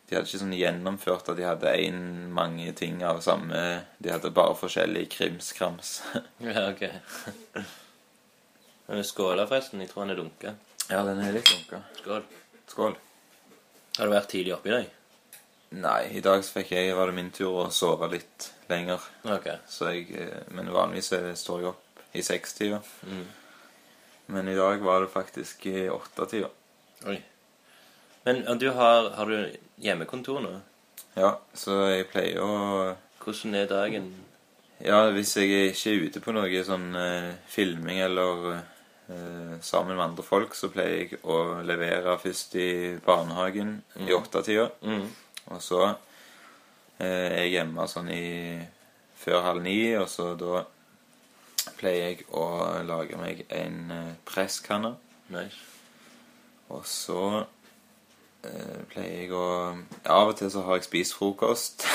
[0.09, 2.01] De hadde ikke sånn gjennomført at de hadde én
[2.35, 3.61] mange ting av samme
[3.97, 6.01] De hadde bare forskjellig krimskrams.
[6.45, 6.85] Ja, ok.
[8.89, 9.81] Men skåla, forresten.
[9.83, 10.55] Jeg tror han er dunka.
[10.89, 11.83] ja, den er litt dunka.
[12.01, 12.23] Skål.
[12.71, 12.95] Skål.
[13.99, 14.87] Har du vært tidlig oppe i dag?
[15.77, 19.03] Nei, i dag så fikk jeg, var det min tur å sove litt lenger.
[19.29, 19.45] Ok.
[19.69, 22.79] Så jeg, eh, men vanligvis eh, står jeg opp i sekstida.
[23.05, 23.27] Mm.
[24.33, 26.49] Men i dag var det faktisk i åttetida.
[27.07, 27.21] Oi.
[28.23, 30.57] Men ja, du har, har du hjemmekontor nå?
[31.15, 32.55] Ja, så jeg pleier å
[33.23, 34.09] Hvordan er dagen?
[34.83, 40.05] Ja, hvis jeg ikke er ute på noe sånn eh, filming eller eh, sammen med
[40.05, 42.69] andre folk, så pleier jeg å levere først i
[43.05, 44.69] barnehagen i åttetida.
[44.83, 45.07] Mm.
[45.51, 48.27] Og så eh, er jeg hjemme sånn i
[49.19, 50.63] før halv ni, og så da
[51.79, 52.45] pleier jeg å
[52.87, 54.95] lage meg en eh, presskanne.
[55.31, 55.78] Nice.
[56.69, 57.21] Og så
[58.45, 61.85] eh, pleier jeg å ja, Av og til så har jeg spist frokost.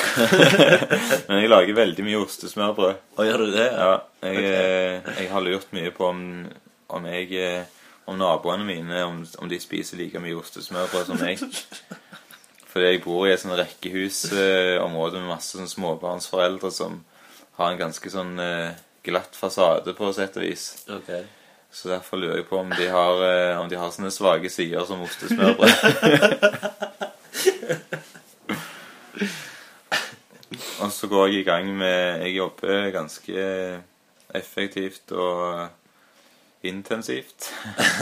[1.29, 3.01] Men jeg lager veldig mye ostesmørbrød.
[3.15, 3.69] Å, gjør du det?
[3.71, 3.95] Ja,
[4.27, 5.23] jeg, okay.
[5.23, 6.21] jeg har lurt mye på om,
[6.99, 11.41] om jeg eh, Om naboene mine om, om de spiser like mye ostesmørbrød som meg.
[12.75, 16.99] Fordi jeg bor i et sånn rekkehusområde med masse sånn småbarnsforeldre som
[17.57, 18.75] har en ganske sånn eh,
[19.07, 20.67] glatt fasade, på sett og vis.
[20.91, 21.11] Ok.
[21.75, 24.85] Så derfor lurer jeg på om de har, eh, om de har sånne svake sider
[24.87, 25.71] som ostesmørbrød.
[30.85, 33.35] og så går jeg i gang med Jeg jobber ganske
[34.35, 35.69] effektivt og
[36.63, 37.55] intensivt.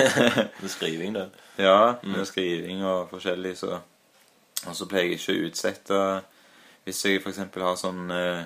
[0.60, 1.26] Med skriving, da.
[1.58, 3.78] Ja, med skriving og forskjellig, så
[4.66, 6.20] Og så pleier jeg ikke å utsette
[6.84, 7.38] Hvis jeg f.eks.
[7.56, 8.44] har sånn eh,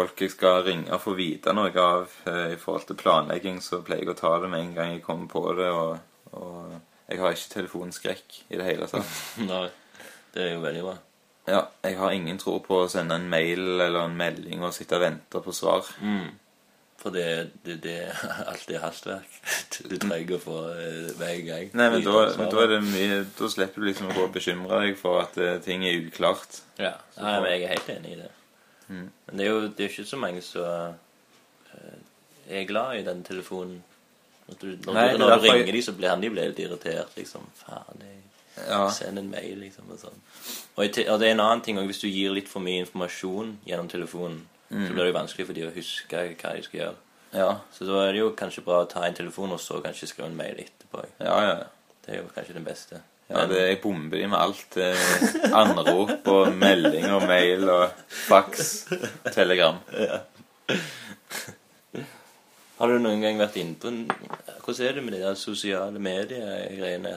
[0.00, 3.82] folk jeg skal ringe og få vite noe av eh, i forhold til planlegging, så
[3.84, 6.78] pleier jeg å ta det med en gang jeg kommer på det, og, og
[7.10, 9.14] jeg har ikke telefonskrekk i det hele tatt.
[9.50, 9.66] Nei,
[10.34, 10.98] det er jo veldig bra.
[11.50, 14.98] Ja, jeg har ingen tro på å sende en mail eller en melding og sitte
[15.00, 15.88] og vente på svar.
[16.04, 16.30] Mm.
[17.00, 17.26] For det,
[17.64, 18.18] det, det er
[18.52, 19.38] alltid hastverk.
[19.88, 21.70] Du trenger å få eh, hver gang.
[21.72, 24.34] Nei, men da, men da er det mye Da slipper du liksom å gå og
[24.34, 26.60] bekymre deg for at eh, ting er uklart.
[26.80, 28.28] Ja, Nei, men jeg er helt enig i det.
[28.90, 29.06] Mm.
[29.26, 30.94] Men det er jo det er ikke så mange som
[31.74, 33.82] eh, er glad i den telefonen.
[34.48, 36.48] Når du, når Nei, du, når du jeg- ringer dem, så blir han de blir
[36.50, 37.12] litt irritert.
[37.16, 37.46] liksom.
[37.54, 38.16] Faen, jeg
[38.68, 39.84] Ja, send en mail, liksom.
[39.90, 40.18] Og sånn.
[40.76, 43.58] Og, og det er en annen ting også, hvis du gir litt for mye informasjon
[43.66, 44.86] gjennom telefonen, Mm.
[44.86, 46.94] så blir det jo vanskelig for dem å huske hva de skal gjøre.
[47.34, 50.06] ja, Så da er det jo kanskje bra å ta en telefon og så kanskje
[50.08, 51.06] skrive en mail etterpå.
[51.20, 51.56] Ja, ja.
[51.58, 51.64] ja.
[52.10, 52.98] Det er jo kanskje det beste.
[53.30, 54.76] Ja, det Jeg bomber de med alt.
[54.76, 58.88] eh, Anrop og melding og mail og fax.
[59.30, 59.76] Telegram.
[62.80, 64.00] Har du noen gang vært inne på en
[64.64, 67.12] Hvordan er det med de der sosiale medier-greiene?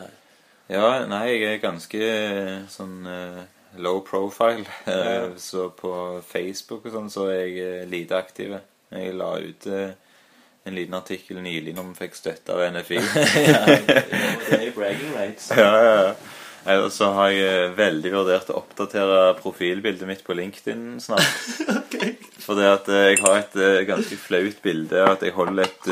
[0.69, 3.41] Ja, nei, jeg er ganske eh, sånn eh,
[3.82, 4.65] low profile.
[4.88, 5.27] Eh, Ja.
[5.39, 5.91] Så på
[6.27, 8.56] Facebook og sånn så er jeg eh, lite aktiv.
[8.93, 9.93] Jeg la ut eh,
[10.63, 13.02] en liten artikkel nylig når vi fikk støtte av NFI.
[13.54, 15.52] ja, det er jo bragging rights.
[15.52, 16.15] ja, ja, ja.
[16.65, 21.28] Ellers så har jeg eh, veldig vurdert å oppdatere profilbildet mitt på LinkedIn snart.
[22.45, 25.86] Fordi at eh, jeg har et eh, ganske flaut bilde at jeg holder et,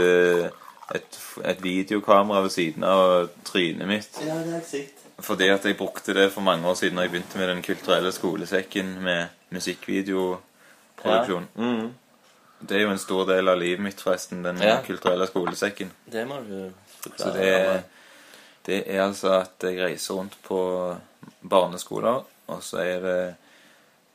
[0.96, 1.20] et,
[1.52, 4.16] et videokamera ved siden av trynet mitt.
[4.24, 4.98] Ja, det har jeg sett.
[5.22, 8.12] Fordi at jeg brukte det for mange år siden da jeg begynte med Den kulturelle
[8.16, 11.46] skolesekken med musikkvideoproduksjon.
[11.60, 11.92] Mm.
[12.68, 14.82] Det er jo en stor del av livet mitt, forresten, Den Ja.
[14.86, 15.92] kulturelle skolesekken.
[16.12, 16.72] Det må du
[17.02, 17.18] forklare.
[17.18, 17.84] Så det,
[18.66, 20.98] det er altså at jeg reiser rundt på
[21.42, 23.36] barneskoler, og så er det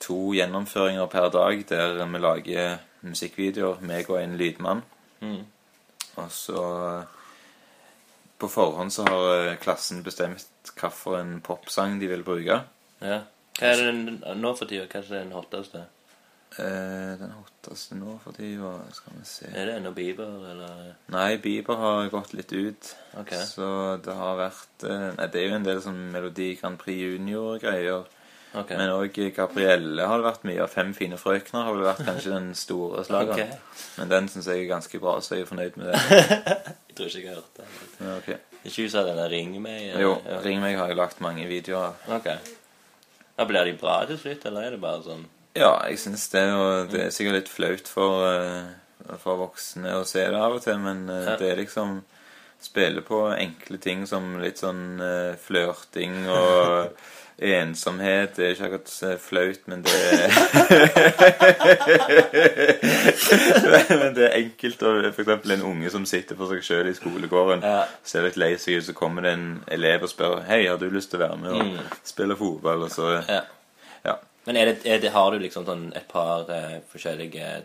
[0.01, 4.83] to gjennomføringer per dag der vi lager musikkvideoer, meg og en lydmann.
[5.21, 5.45] Mm.
[6.17, 7.05] Og så
[8.39, 10.45] På forhånd så har eh, klassen bestemt
[10.77, 12.59] hvilken popsang de vil bruke.
[13.01, 13.21] Ja.
[13.57, 14.85] Hva er det nå for tida?
[14.93, 15.87] Hva er den hotteste?
[16.57, 21.37] Eh, den hotteste nå for tida Skal vi se Er det ennå Bieber, eller Nei,
[21.43, 22.93] Bieber har gått litt ut.
[23.21, 23.35] Ok.
[23.45, 23.67] Så
[24.05, 28.07] det har vært eh, Nei, det er jo en del sånn Melodi Grand Prix Junior-greier.
[28.57, 28.73] Ok.
[28.79, 30.73] Men òg Gabrielle har det vært mye av.
[30.73, 33.53] Fem fine frøkner har vel vært kanskje den store slageren.
[33.53, 33.85] Ok.
[33.99, 36.01] Men den syns jeg er ganske bra, så jeg er fornøyd med det.
[36.97, 37.65] Jeg tror ikke jeg har hørt det.
[38.01, 38.61] Ja, ok.
[38.65, 39.83] Ikke du sa denne Ring meg?
[39.91, 40.01] eller?
[40.01, 40.15] Jo.
[40.47, 42.07] Ring meg har jeg lagt mange videoer av.
[42.17, 42.31] Ok.
[43.37, 46.43] Da blir de bra til slutt, eller er det bare sånn Ja, jeg syns det,
[46.53, 50.63] og det er sikkert litt flaut for, eh, for voksne å se det av og
[50.65, 51.37] til, men eh, Ja.
[51.41, 52.03] det er liksom
[52.67, 56.89] Spille på enkle ting som litt sånn uh, flørting og
[57.39, 58.33] ensomhet.
[58.35, 60.33] Det er ikke akkurat eh, flaut, men det er
[64.01, 66.95] Men det er enkelt Og For eksempel en unge som sitter for seg sjøl i
[66.97, 67.83] skolegården, Ja.
[68.09, 70.89] ser litt lei seg ut, så kommer det en elev og spør Hei, har du
[70.91, 73.43] lyst til å være med og spille fotball, og så Ja.
[74.09, 74.17] Ja.
[74.47, 77.65] Men er det, er det, har du liksom sånn et par uh, forskjellige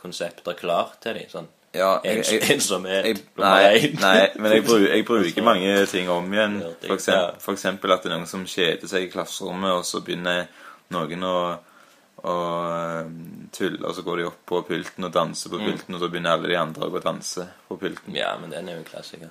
[0.00, 1.28] konsepter klart til dem?
[1.30, 5.44] Sånn ja jeg, jeg, en som er Jeg, nei, nei, men jeg, bruker, jeg bruker
[5.44, 6.54] mange ting om igjen.
[6.86, 10.00] For eksempel, for eksempel at det er noen som kjeder seg i klasserommet, og så
[10.06, 10.46] begynner
[10.94, 11.34] noen å,
[12.26, 15.56] og um, tulle, og så går de opp på pulten og danser Mm.
[15.58, 18.14] på pulten, og så begynner alle de andre å gå og danse på pulten.
[18.16, 19.30] Ja, men den er jo en klassiker.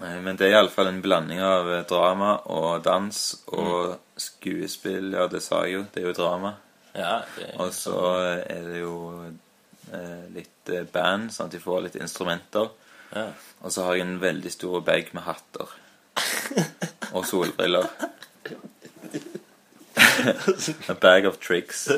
[0.00, 4.04] Eh, Men det er iallfall en blanding av eh, drama og dans og Mm.
[4.20, 5.12] Skuespill.
[5.16, 5.82] Ja, det sa jeg jo.
[5.94, 6.50] Det er jo drama.
[6.98, 7.20] Ja,
[7.60, 7.96] Og så
[8.42, 8.94] er det jo
[9.92, 12.66] eh, litt eh, band, sånn at de får litt instrumenter.
[13.14, 13.26] ja.
[13.62, 15.68] Og så har jeg en veldig stor bag med hatter.
[17.16, 17.86] Og solbriller.
[20.88, 21.88] A bag of tricks.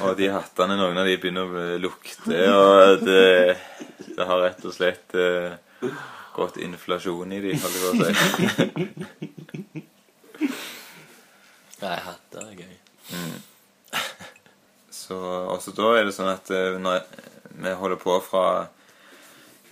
[0.00, 3.56] Og de hattene, noen av de begynner å lukte, og det,
[4.16, 5.52] det har rett og slett eh,
[6.36, 8.14] gått inflasjon i de, holder jeg på å si.
[11.86, 12.76] Nei, hatter er gøy.
[14.96, 15.16] Så
[15.52, 17.04] også da er det sånn at eh, når
[17.56, 18.46] vi holder på fra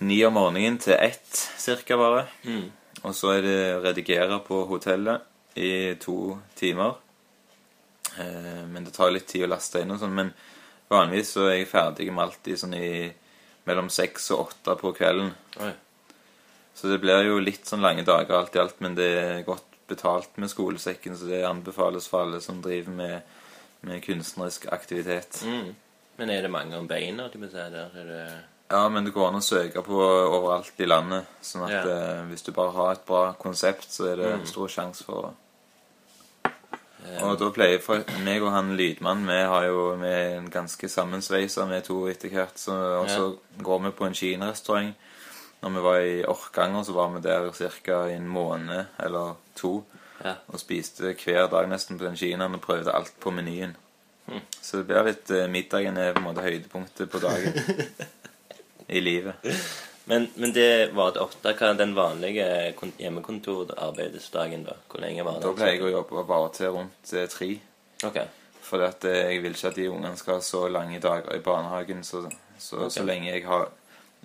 [0.05, 2.25] ni om morgenen til ett cirka bare.
[2.47, 2.69] Mm.
[3.05, 6.95] Og så er det å redigere på hotellet i to timer.
[8.17, 10.15] Eh, men det tar litt tid å laste inn og sånn.
[10.15, 10.31] Men
[10.91, 12.89] vanligvis så er jeg ferdig med alltid sånn i
[13.65, 15.31] mellom seks og åtte på kvelden.
[15.63, 15.73] Oi.
[16.75, 19.74] Så det blir jo litt sånn lange dager alt i alt, men det er godt
[19.87, 23.21] betalt med skolesekken, så det anbefales for alle som driver med,
[23.81, 25.43] med kunstnerisk aktivitet.
[25.45, 25.75] Mm.
[26.17, 27.27] Men er det mange om beina?
[27.27, 27.89] De må si der?
[27.95, 28.27] Er det
[28.71, 31.25] Ja, men det går an å søke på overalt i landet.
[31.41, 31.81] Sånn at Ja.
[31.91, 34.45] eh, hvis du bare har et bra konsept, så er det Mm.
[34.45, 35.33] stor sjanse for
[37.05, 40.49] Eh, Og da pleier for meg og han lydmann Vi har jo vi er en
[40.49, 42.57] ganske sammensveisa, vi to etter hvert.
[43.01, 44.95] Og så går vi på en kinarestaurant.
[45.65, 47.47] Når vi var i Orkanger, så var vi der
[47.81, 48.01] ca.
[48.05, 49.79] i en måned eller to.
[50.21, 50.35] Ja.
[50.53, 53.73] Og spiste hver dag nesten på den kinaen og prøvde alt på menyen.
[54.27, 54.43] Mm.
[54.61, 57.57] Så det blir litt eh, Middagen er på en måte høydepunktet på dagen.
[58.97, 59.41] I livet.
[60.05, 62.45] Men, men det var det ofte hva den vanlige
[62.77, 64.77] kon- hjemmekontorarbeidsdagen, da?
[64.89, 65.47] Hvor lenge var det?
[65.47, 67.49] Da pleier jeg å jobbe bare til rundt eh, tre.
[68.05, 68.19] Ok.
[68.65, 72.05] For eh, jeg vil ikke at de ungene skal ha så lange dager i barnehagen.
[72.05, 72.27] Så,
[72.59, 72.93] så, okay.
[72.99, 73.71] så lenge jeg har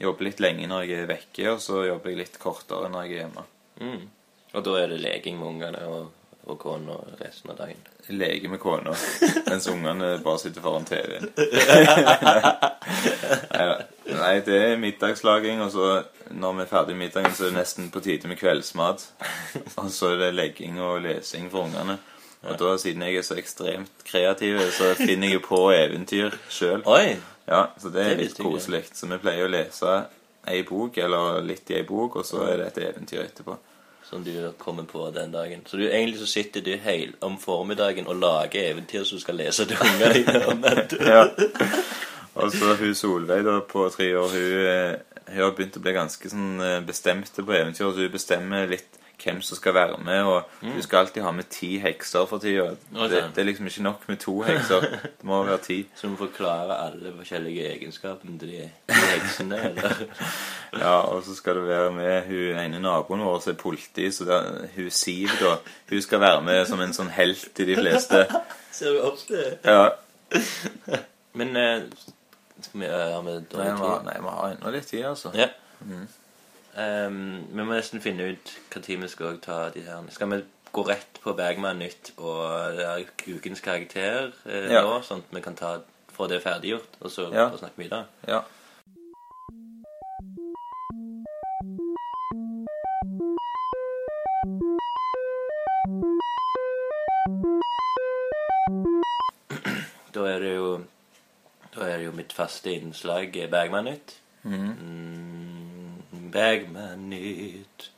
[0.01, 3.13] jobber litt lenge når jeg er vekke, og så jobber jeg litt kortere når jeg
[3.13, 3.45] er hjemme.
[3.81, 4.09] Mm.
[4.51, 6.11] Og da er det leking med ungene og,
[6.47, 7.83] og kona resten av dagen?
[8.09, 8.95] Jeg leker med kona,
[9.51, 11.31] mens ungene bare sitter foran TV-en.
[14.11, 15.91] Nei, det er middagslaging, og så
[16.31, 19.05] når vi er ferdig med middagen, så er det nesten på tide med kveldsmat.
[19.77, 22.01] Og så er det legging og lesing for ungene.
[22.49, 26.85] Og da, siden jeg er så ekstremt kreativ, så finner jeg jo på eventyr sjøl.
[27.51, 28.85] Ja, så det er Det litt visste koselig.
[28.95, 29.95] Så vi pleier å lese
[30.51, 33.57] ei bok, eller litt i ei bok, og så er det et eventyr etterpå.
[34.07, 35.65] Som du kommer på den dagen.
[35.67, 39.39] Så du, egentlig så sitter du hele om formiddagen og lager eventyr som du skal
[39.39, 40.87] lese til ungene dine.
[41.11, 41.27] Ja.
[42.39, 45.95] Og så hun Solveig da, på tre år, hun, eh, hun har begynt å bli
[45.95, 47.83] ganske sånn bestemt på eventyr.
[47.83, 51.49] Så hun bestemmer litt hvem som skal være med, og hun skal alltid ha med
[51.51, 52.71] ti hekser for tida.
[52.93, 54.81] Det, det er liksom ikke nok med to hekser.
[55.03, 55.79] Det må være ti.
[55.95, 59.63] Så du må forklare alle forskjellige egenskapene til de, de heksene.
[59.71, 59.97] Eller?
[60.81, 64.29] Ja, og så skal du være med hun ene naboen vår som er politi, så
[64.31, 65.57] er, hun Siv, da.
[65.91, 68.23] Hun skal være med som en sånn helt til de fleste.
[68.77, 69.49] Ser du opp det?
[69.65, 69.91] Ja.
[71.35, 71.83] Men eh,
[72.63, 74.07] skal vi ha med dårlig vi tid?
[74.07, 75.35] nei, vi har ennå litt tid, altså.
[75.35, 75.51] Ja.
[76.77, 78.53] Ehm, vi må nesten finne ut
[78.83, 80.05] tid vi skal ta de her.
[80.11, 80.41] Skal vi
[80.73, 83.05] gå rett på Bergman-nytt og det er
[83.35, 84.83] ukens karakter eh, Ja.
[84.87, 85.79] nå, sånn at vi kan ta,
[86.15, 87.49] få det ferdiggjort, og så Ja.
[87.51, 88.05] og snakke videre?
[88.29, 88.43] Ja.
[100.15, 100.71] Da er det jo
[101.75, 104.17] Da er det jo mitt faste innslag Bergman-nytt.
[104.43, 104.71] Mhm.
[104.81, 105.40] Mm,
[106.35, 107.91] Bergman-nytt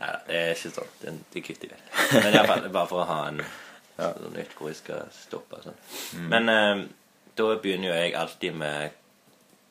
[0.00, 0.94] Nei da, det er ikke sånn.
[1.00, 2.22] Det, det kutter jeg vel.
[2.24, 3.42] Men iallfall bare for å ha en
[4.00, 5.60] sånn nytt hvor jeg skal stoppe.
[5.64, 5.78] Sånn.
[6.32, 6.82] Men eh,
[7.38, 8.98] da begynner jo jeg alltid med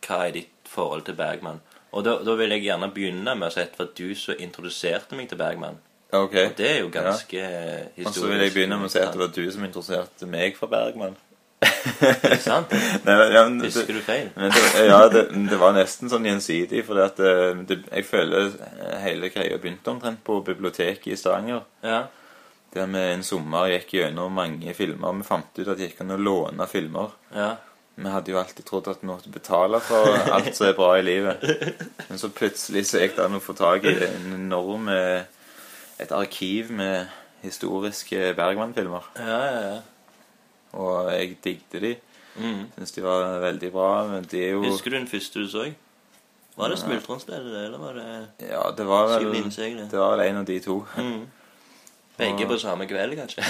[0.05, 1.61] Hva er ditt forhold til Bergman?
[1.89, 4.43] Og da, da vil jeg gjerne begynne med å si at det var du som
[4.45, 5.79] introduserte meg til Bergman.
[6.09, 6.49] Okay.
[6.49, 7.41] Og det er jo ganske
[7.95, 8.07] historisk.
[8.07, 10.57] Og så vil jeg begynne med å si at det var du som introduserte meg
[10.57, 11.17] for Bergman.
[12.01, 12.73] Er sant?
[13.05, 14.29] Nei, ja, men Husker du feil?
[14.35, 18.53] men det, ja, det, det var nesten sånn gjensidig, for det, jeg føler
[19.03, 21.63] hele greia begynte omtrent på biblioteket i Stavanger.
[21.85, 22.03] Ja.
[22.73, 25.15] Der vi en sommer gikk gjennom mange filmer.
[25.17, 27.17] Vi fant ut at det gikk an å låne filmer.
[27.35, 27.55] ja.
[27.99, 31.03] Vi hadde jo alltid trodd at vi måtte betale for alt som er bra i
[31.03, 31.41] livet.
[32.07, 35.25] Men så plutselig så gikk det an å få tak i en enorm eh,
[35.99, 37.09] et arkiv med
[37.43, 39.09] historiske Bergman-filmer.
[39.19, 39.81] Ja, ja, ja.
[40.73, 41.95] Og jeg digget de.
[42.39, 42.65] Mm.
[42.77, 44.07] Syns de var veldig bra.
[44.07, 45.65] Men de er jo Husker du den første du så?
[46.59, 49.31] Var det Smultronstedet, eller var det Ja, det var vel?
[49.89, 50.85] Det var vel en av de to.
[50.97, 51.27] Mm.
[52.19, 53.43] Begge på samme kveld, kanskje?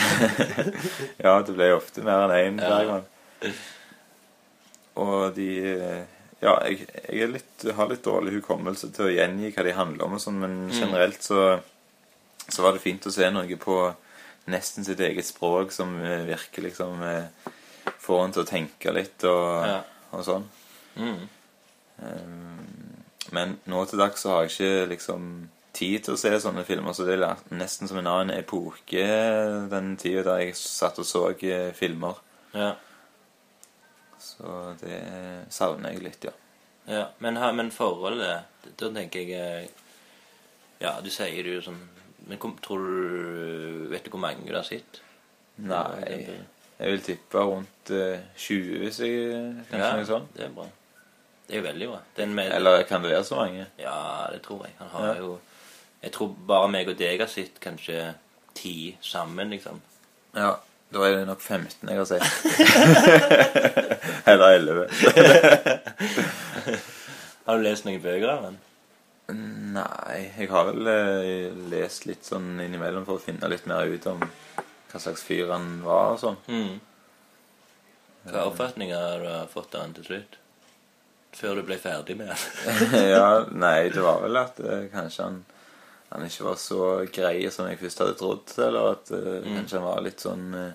[1.26, 2.70] Ja, det ble ofte mer enn én Ja.
[2.70, 3.54] hver gang.
[5.00, 5.50] Og de
[6.42, 10.14] Ja, jeg, jeg litt, har litt dårlig hukommelse til å gjengi hva de handler om
[10.16, 10.78] og sånn, men Mm.
[10.80, 11.60] generelt så
[12.50, 13.76] så var det fint å se noe på
[14.48, 17.26] nesten sitt eget språk som eh, virker liksom eh,
[18.00, 19.80] Får en til å tenke litt og, Ja.
[20.14, 20.44] og sånn.
[20.96, 21.28] Mm.
[22.00, 23.00] Um,
[23.32, 26.94] Men nå til dags så har jeg ikke liksom tid til å se sånne filmer,
[26.94, 29.04] så det er nesten som en annen epoke,
[29.70, 32.18] den tida da jeg satt og så eh, filmer.
[32.54, 32.72] Ja.
[34.20, 35.02] Så det
[35.54, 36.34] savner jeg litt, ja.
[36.90, 37.06] ja.
[37.24, 38.44] Men, men forholdet
[38.78, 39.70] Da tenker jeg
[40.82, 41.80] Ja, du sier det jo sånn
[42.30, 45.00] Men kom, tror du Vet du hvor mange du har sett?
[45.60, 46.36] Nei,
[46.80, 49.12] jeg vil tippe rundt eh, 20, hvis jeg
[49.72, 50.30] kanskje Ja, noe sånt.
[50.38, 50.66] det er bra.
[51.50, 51.98] Det er jo veldig bra.
[52.16, 53.66] Den med, Eller kan det være så mange?
[53.82, 53.98] Ja,
[54.32, 54.74] det tror jeg.
[54.80, 55.14] Han har Ja.
[55.26, 55.32] jo
[56.04, 58.14] Jeg tror bare meg og deg har sett kanskje
[58.56, 59.82] ti sammen, liksom.
[60.36, 60.54] Ja,
[60.94, 62.24] da er det nok 15 jeg har sett.
[64.30, 64.88] Eller 11.
[67.46, 68.58] Har du lest noen bøker av den?
[69.70, 74.06] Nei, jeg har vel eh, lest litt sånn innimellom for å finne litt mer ut
[74.10, 74.22] om
[74.90, 76.38] hva slags fyr han var og sånn.
[76.50, 76.80] Mm.
[78.30, 80.38] Hva oppfatninger har du fått av han til slutt?
[81.40, 82.96] før du ble ferdig med han?
[83.14, 85.36] ja, nei, det var vel at eh, kanskje han,
[86.10, 86.80] han ikke var så
[87.16, 88.56] grei som jeg først hadde trodd.
[88.66, 90.72] Eller at eh, kanskje han var litt sånn eh,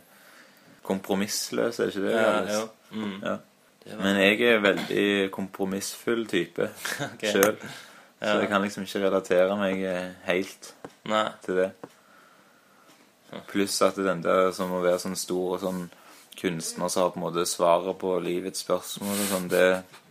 [0.87, 2.15] kompromissløs, er ikke det?
[2.15, 2.63] Ja, jo.
[2.95, 3.17] Mm.
[3.27, 3.35] Ja.
[3.85, 5.05] Det var- Men jeg er veldig
[5.35, 6.71] kompromissfull type
[7.35, 7.59] sjøl.
[8.25, 10.71] Så jeg kan liksom ikke relatere meg eh, helt
[11.11, 11.27] Nei.
[11.45, 11.71] til det.
[13.51, 15.85] Pluss at den der som å være sånn stor og sånn
[16.39, 19.65] kunstner som har på en måte svaret på livets spørsmål og sånn, det,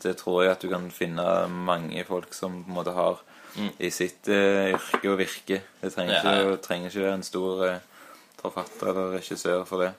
[0.04, 3.22] det tror jeg at du kan finne mange folk som på en måte har
[3.54, 3.68] Mm.
[3.86, 5.60] i sitt uh, yrke og virke.
[5.78, 6.56] Det trenger, Ja, ikke, ja.
[6.58, 8.08] trenger ikke være en stor uh,
[8.40, 9.92] forfatter eller regissør for det.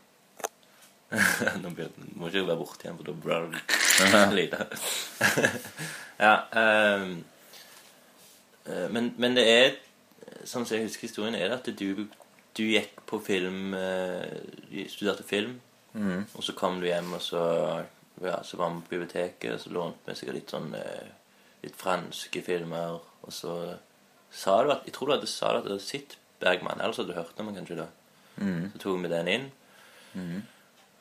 [1.62, 4.66] Nå må ikke være borte igjen, for da blir det lite.
[6.24, 7.06] ja, eh,
[8.64, 9.74] men, men det er
[10.44, 12.06] Sånn som jeg husker historien, er det at du,
[12.56, 15.58] du gikk på film eh, studerte film,
[15.92, 16.22] mm.
[16.32, 17.42] og så kom du hjem, og så,
[18.24, 21.12] ja, så var vi på biblioteket, og så lånte vi sikkert litt sånn eh,
[21.64, 23.54] Litt franske filmer, og så
[24.28, 26.98] sa du at Jeg tror du hadde sa du at du hadde sett Bergman, ellers
[27.00, 27.86] hadde du hørt om han kanskje da.
[28.36, 28.66] Mm.
[28.74, 29.46] Så tok vi den inn.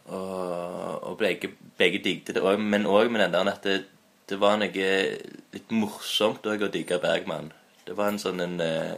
[0.06, 1.50] Og, og begge,
[1.80, 3.82] begge digget det men òg med den der at det,
[4.30, 4.92] det var noe
[5.54, 7.52] litt morsomt òg å digge Bergman.
[7.86, 8.94] Det var en sånn en eh,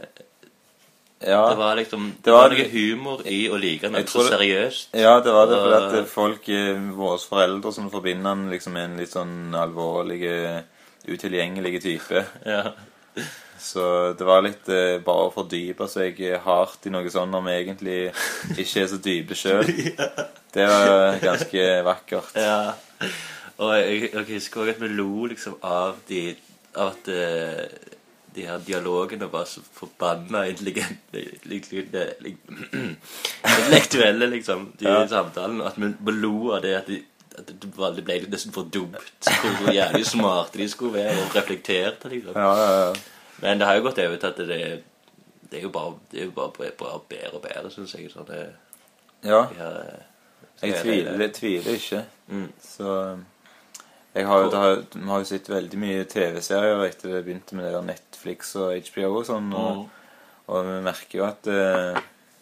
[1.26, 4.32] Ja, Det var liksom Det Det var, noe humor i å like noe så det-
[4.36, 4.88] seriøst.
[4.94, 8.72] ja, det var det fordi at eh, folk, eh, våre foreldre, som forbinder han liksom
[8.76, 10.20] med en litt sånn alvorlig,
[11.08, 12.24] utilgjengelig type.
[12.44, 12.72] Ja.
[13.58, 17.54] Så det var litt eh, bare å fordype seg hardt i noe sånt når vi
[17.64, 17.96] egentlig
[18.60, 19.64] ikke er så dype sjøl.
[20.56, 22.30] Det var ganske vakkert.
[22.36, 22.74] ja.
[23.58, 26.36] Og jeg, jeg husker også at vi lo liksom av de
[26.76, 27.92] Av at eh,
[28.36, 31.22] de her dialogene var så forbanna intelligente
[33.48, 35.06] Intellektuelle, liksom, de Ja.
[35.08, 35.64] samtalene.
[35.64, 37.02] At vi lo av det at, de,
[37.38, 38.96] at det, ble nesten for dumt.
[39.24, 42.36] Hvor jævlig smarte de skulle være, og reflekterte, liksom.
[42.36, 42.92] Ja, ja, ja.
[43.40, 44.82] Men det har jo gått over til at det,
[45.50, 48.10] det er jo bare, det er jo bare, bare bedre og bedre, syns jeg.
[48.12, 48.46] Så det,
[49.24, 49.80] ja de her,
[50.62, 52.04] jeg så er tviler, jeg tviler ikke.
[52.26, 52.52] Mm.
[52.60, 53.18] Så
[54.16, 57.84] jeg har, har, har jo sett veldig mye TV-serier etter det begynte med det der
[57.84, 59.50] Netflix og HBO og sånn.
[59.52, 59.90] Og, Mm.
[60.48, 61.98] og vi merker jo at eh,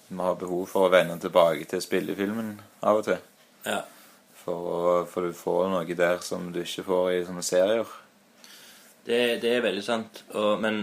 [0.08, 2.52] vi har behov for å vende tilbake til spillefilmen
[2.84, 3.18] av og til.
[3.66, 3.80] Ja.
[4.44, 7.88] For, for du får noe der som du ikke får i sånne serier.
[9.04, 10.20] Det, det er veldig sant.
[10.36, 10.82] Og, men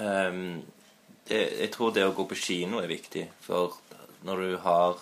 [0.00, 0.62] um,
[1.28, 3.26] det, jeg tror det å gå på kino er viktig.
[3.44, 3.76] For
[4.26, 4.96] når du har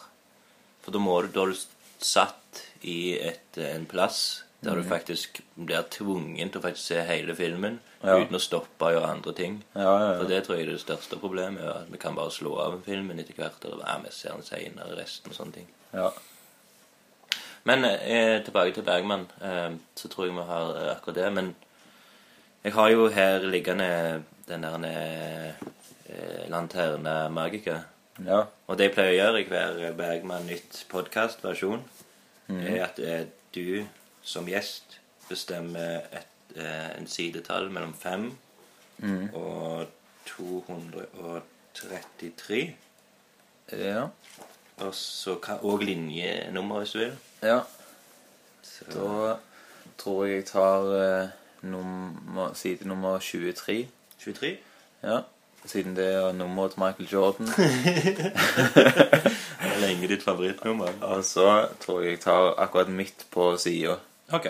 [0.85, 1.63] For da må du Da er du
[2.05, 7.35] satt i et, en plass der du faktisk blir tvungen til å faktisk se hele
[7.39, 8.19] filmen Ja.
[8.21, 9.63] uten å stoppe og gjøre andre ting.
[9.75, 11.63] Ja, ja, For det tror jeg er det største problemet.
[11.65, 13.65] er At vi kan bare slå av filmen etter hvert.
[13.65, 15.69] Eller ja, vi ser den senere, resten og sånne ting.
[15.95, 16.11] ja.
[17.67, 21.33] Men eh, tilbake til Bergman, eh, så tror jeg vi har eh, akkurat det.
[21.35, 21.49] Men
[22.65, 27.81] jeg har jo her liggende den der eh, Lanterna Magica.
[28.25, 28.45] ja.
[28.69, 31.83] Og det jeg pleier å gjøre i hver Bergman nytt podkastversjon,
[32.49, 33.25] er at eh,
[33.55, 33.85] du
[34.27, 34.97] som gjest
[35.29, 38.39] bestemmer et, eh, en sidetall mellom 5
[38.99, 39.29] mm.
[39.35, 39.87] og
[40.27, 42.77] 233.
[43.73, 44.07] ja.
[44.77, 47.13] Og så og linjenummer, hvis du vil.
[47.43, 47.61] ja.
[48.63, 49.35] Så, Da
[49.99, 51.29] tror jeg jeg tar eh,
[51.63, 53.89] nummer, side nummer 23.
[54.25, 54.57] 23.
[55.03, 55.19] Ja.
[55.65, 57.47] Siden det er nummeret til Michael Jordan.
[59.67, 60.89] Det er lenge ditt favorittnummer.
[61.01, 63.95] Og så tror jeg jeg tar akkurat midt på sida.
[64.33, 64.47] Ok.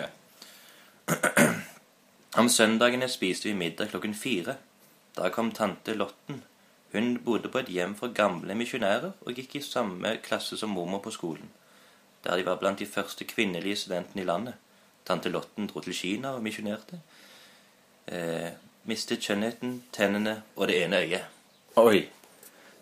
[2.37, 4.55] Om søndagene spiste vi middag klokken fire.
[5.17, 6.41] Da kom tante Lotten.
[6.91, 11.03] Hun bodde på et hjem for gamle misjonærer og gikk i samme klasse som mormor
[11.03, 11.49] på skolen,
[12.23, 14.53] der de var blant de første kvinnelige studentene i landet.
[15.05, 17.01] Tante Lotten dro til Kina og misjonerte.
[18.07, 18.49] Eh,
[18.83, 21.25] mistet skjønnheten, tennene og det ene øyet.
[21.75, 22.07] Oi!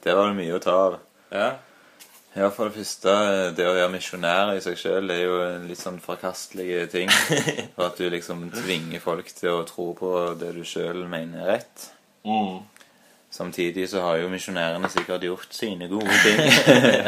[0.03, 0.99] Der var det mye å ta av.
[1.31, 1.49] Ja,
[2.36, 3.12] Ja, for det første,
[3.56, 7.12] det å være misjonær i seg sjøl er jo en litt sånn forkastelig ting.
[7.78, 10.10] For at du liksom tvinger folk til å tro på
[10.41, 11.91] det du sjøl mener er rett.
[12.28, 12.63] mm.
[13.36, 16.38] Samtidig så har jo misjonærene sikkert gjort sine gode ting.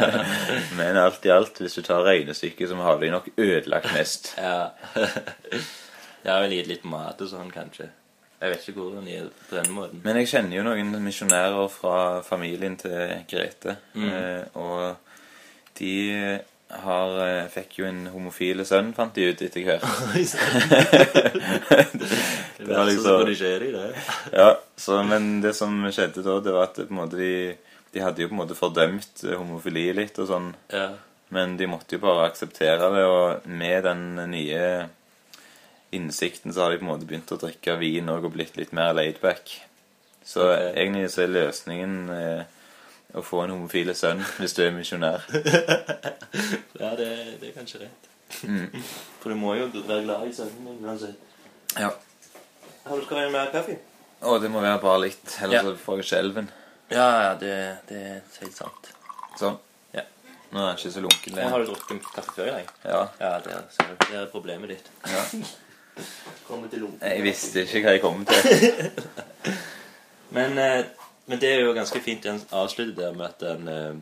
[0.79, 4.33] Men alt i alt, hvis du tar regnestykket, så har de nok ødelagt mest.
[4.35, 4.73] Ja.
[5.05, 7.87] Jeg har vel gitt litt mat og sånn, kanskje.
[8.41, 10.01] Jeg vet ikke hvordan de er på den måten.
[10.03, 11.97] Men jeg kjenner jo noen misjonærer fra
[12.27, 13.77] familien til Grete.
[13.95, 14.11] Mm.
[14.59, 15.06] og
[15.77, 19.81] de har, eh, fikk jo en homofile sønn, fant de ut etter hvert.
[22.57, 23.95] det var liksom- det skjer i det.
[24.33, 27.55] Ja, så, Men det som skjedde da, det var at måte de,
[27.93, 30.53] de hadde jo på en måte fordømt eh, homofili litt og sånn.
[30.73, 30.89] Ja.
[31.29, 34.87] Men de måtte jo bare akseptere det, og med den nye
[35.91, 38.93] innsikten så har de på en måte begynt å drikke vin og blitt litt mer
[38.95, 39.55] laidback.
[40.27, 40.73] Så okay.
[40.75, 42.41] egentlig så er løsningen eh,
[43.15, 45.23] å få en homofile sønn hvis du er misjonær.
[46.77, 47.07] Ja, det,
[47.41, 48.07] det er kanskje rett.
[48.45, 48.67] Mm.
[49.21, 51.15] For du må jo være glad i sønnen din uansett.
[51.79, 51.87] Ja.
[52.85, 53.77] Har du ha mer kaffe?
[54.21, 55.73] Å, det må være bare litt, ellers Ja.
[55.85, 56.51] får jeg skjelven.
[56.91, 57.53] Ja, ja, det,
[57.89, 58.91] det er helt sant.
[59.39, 59.57] Sånn.
[59.95, 60.03] Ja.
[60.53, 61.49] Nå er jeg ikke så lunken lenger.
[61.55, 62.69] har du drukket kaffe før i dag?
[62.85, 63.01] Ja.
[63.23, 64.91] Ja, det er, det er problemet ditt.
[65.07, 65.25] ja.
[66.47, 67.01] Kommer til lunken.
[67.09, 68.91] Jeg visste ikke hva jeg kom til.
[70.37, 70.85] Men, eh,
[71.27, 73.95] men det er jo ganske fint å avslutte der med at den eh,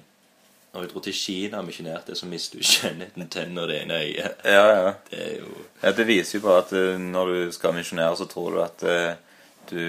[0.75, 3.95] Når vi dro til Kina og misjonerte, så mister du skjønnheten tenner og det ene
[4.03, 4.33] øyet.
[4.43, 4.91] Ja, ja.
[5.09, 5.47] Det er jo
[5.83, 8.83] Ja, Det viser jo bare at eh, når du skal misjonere, så tror du at
[8.83, 9.13] eh,
[9.71, 9.83] du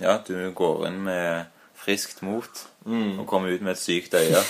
[0.00, 1.44] Ja, du går inn med
[1.78, 3.18] friskt mot Mm.
[3.20, 4.38] og kommer ut med et sykt øye.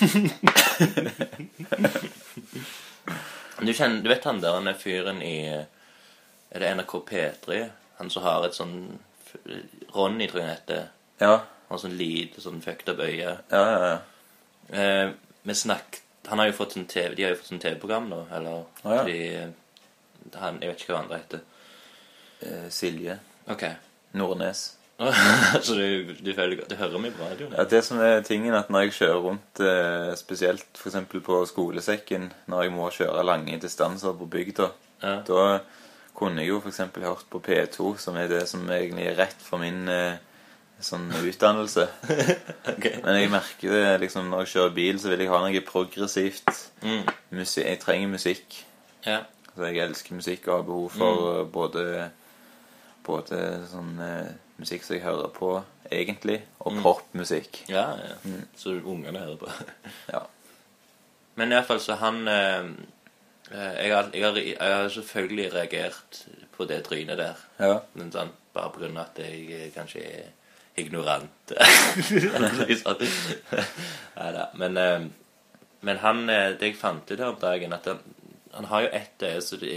[3.67, 5.67] du, kjenner, du vet han der han er fyren i Er
[6.63, 7.49] det NRK P3?
[7.99, 8.77] Han som har et sånn
[9.93, 10.87] Ronny, tror jeg han heter.
[11.21, 11.35] Ja,
[11.69, 13.37] Har sånn lite, sånn fucked up øye.
[13.53, 13.79] ja, ja.
[13.89, 13.99] ja.
[14.69, 15.11] Eh,
[15.49, 18.19] vi snakket Han har jo fått sånn TV De har jo fått sånn TV-program nå,
[18.37, 19.05] eller Å, ja.
[19.07, 21.41] de, han, Jeg vet ikke hva andre heter.
[22.45, 23.63] Eh, Silje Ok.
[24.19, 24.75] Nordnes.
[25.63, 27.53] så du, du, føler, du hører meg på radioen?
[27.57, 30.97] Ja, det som er tingen at Når jeg kjører rundt, eh, spesielt f.eks.
[31.25, 34.69] på skolesekken, når jeg må kjøre lange distanser på bygda,
[35.05, 35.21] Ja.
[35.29, 35.61] da
[36.19, 36.81] kunne jeg jo f.eks.
[36.99, 40.19] hørt på P2, som er det som egentlig er rett for min eh,
[40.85, 41.87] sånn utdannelse.
[42.73, 43.01] okay.
[43.05, 46.53] Men jeg merker det liksom når jeg kjører bil, så vil jeg ha noe progressivt.
[46.85, 47.09] Mm.
[47.41, 48.61] Jeg trenger musikk.
[49.07, 49.23] Ja.
[49.55, 51.51] Så jeg elsker musikk og har behov for mm.
[51.55, 51.87] både,
[53.07, 55.53] både sånn uh, musikk som jeg hører på
[55.91, 57.63] egentlig, og popmusikk.
[57.71, 58.41] Ja, ja.
[58.59, 59.51] Så ungene hører på.
[60.15, 60.27] Ja.
[61.39, 62.65] Men iallfall så han eh,
[63.53, 66.25] eh, jeg, har, jeg, har, jeg har selvfølgelig reagert
[66.57, 67.45] på det trynet der.
[67.63, 67.77] Ja.
[67.95, 70.33] Men sånn, bare av at jeg eh, kanskje er
[70.81, 71.53] ignorant.
[74.19, 74.47] Nei da.
[74.59, 75.09] Men, eh,
[75.87, 78.01] men han eh, Det jeg fant ut her om dagen, at han,
[78.55, 79.75] han har jo ett øye så det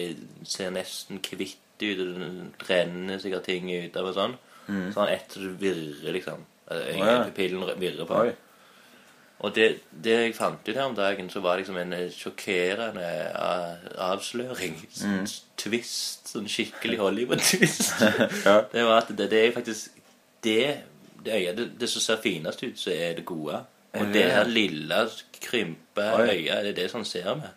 [0.47, 4.38] ser nesten hvitt ut, og det renner sikkert ting ut av og sånn.
[4.72, 6.45] Så han ett som virrer, liksom.
[6.70, 7.24] Ja.
[7.28, 8.22] Pupillen virrer på.
[8.22, 8.32] Oi.
[9.41, 13.08] Og det, det jeg fant ut her om dagen, så var liksom en eh, sjokkerende
[13.32, 14.76] eh, avsløring.
[14.93, 15.26] Sånn
[15.58, 16.30] twist.
[16.30, 18.04] Sånn skikkelig Hollywood-twist.
[18.45, 18.60] Ja.
[18.70, 19.97] Det var at det, det er faktisk
[20.45, 20.68] det
[21.28, 23.63] øyet det, det som ser finest ut, så er det gode.
[23.93, 24.32] Og det det det?
[24.32, 24.99] her lille,
[25.41, 27.49] krympe øyet, det er det som ser med.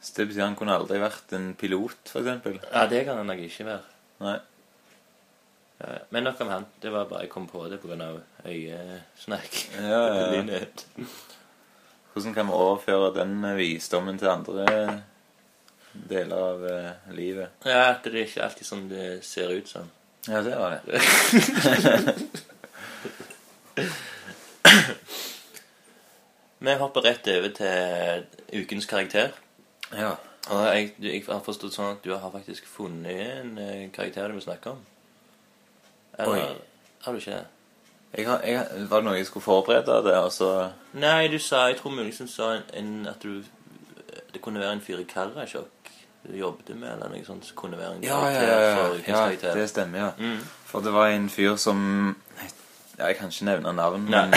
[0.00, 2.56] Så det betyr han kunne aldri vært en pilot, for eksempel?
[2.72, 3.82] Ja, det kan han nok ikke være.
[4.24, 4.38] Nei.
[5.80, 6.66] Ja, Men nok om han.
[6.82, 8.08] Det var bare jeg kom på det pga.
[8.44, 9.60] øyesnakk.
[9.76, 10.64] Ja, ja, ja.
[12.12, 15.02] Hvordan kan vi overføre den visdommen til andre
[16.08, 17.48] deler av uh, livet?
[17.64, 19.90] Ja, at det er ikke alltid sånn det ser ut som.
[20.28, 21.00] Ja, det var det.
[26.60, 29.28] Vi hopper rett over til ukens karakter.
[29.92, 30.10] Ja.
[30.50, 34.36] Og jeg, jeg har forstått sånn at du har faktisk funnet en eh, karakter du
[34.38, 34.82] vil snakke om.
[36.18, 36.60] Eller Oi.
[37.04, 37.46] har du ikke det?
[38.18, 40.70] Jeg har, jeg, var det noe jeg skulle forberede det, Altså?
[40.98, 43.44] Nei, du sa Jeg tror muligens sa en, en, at du
[44.34, 45.80] Det kunne være en fyr i Karasjok
[46.22, 48.72] du jobbet med, eller noe sånt kunne være en Ja, ja, ja, ja.
[48.76, 49.54] for ukens ja karakter.
[49.56, 50.10] det stemmer, ja.
[50.18, 50.42] Mm.
[50.68, 51.78] For det var en fyr som
[53.00, 54.34] Ja, jeg kan ikke nevne navn, men,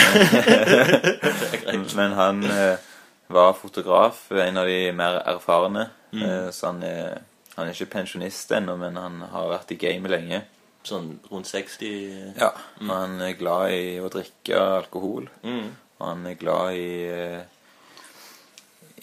[2.00, 2.80] men han eh,
[3.28, 5.90] var fotograf, en av de mer erfarne.
[6.14, 6.24] Mm.
[6.24, 7.18] Eh, så han er,
[7.58, 10.44] han er ikke pensjonist ennå, men han har vært i gamet lenge.
[10.88, 12.50] Sånn rundt 60 Ja,
[12.82, 15.30] og Han er glad i å drikke alkohol.
[15.44, 15.70] Mm.
[16.04, 17.44] Han er glad i eh,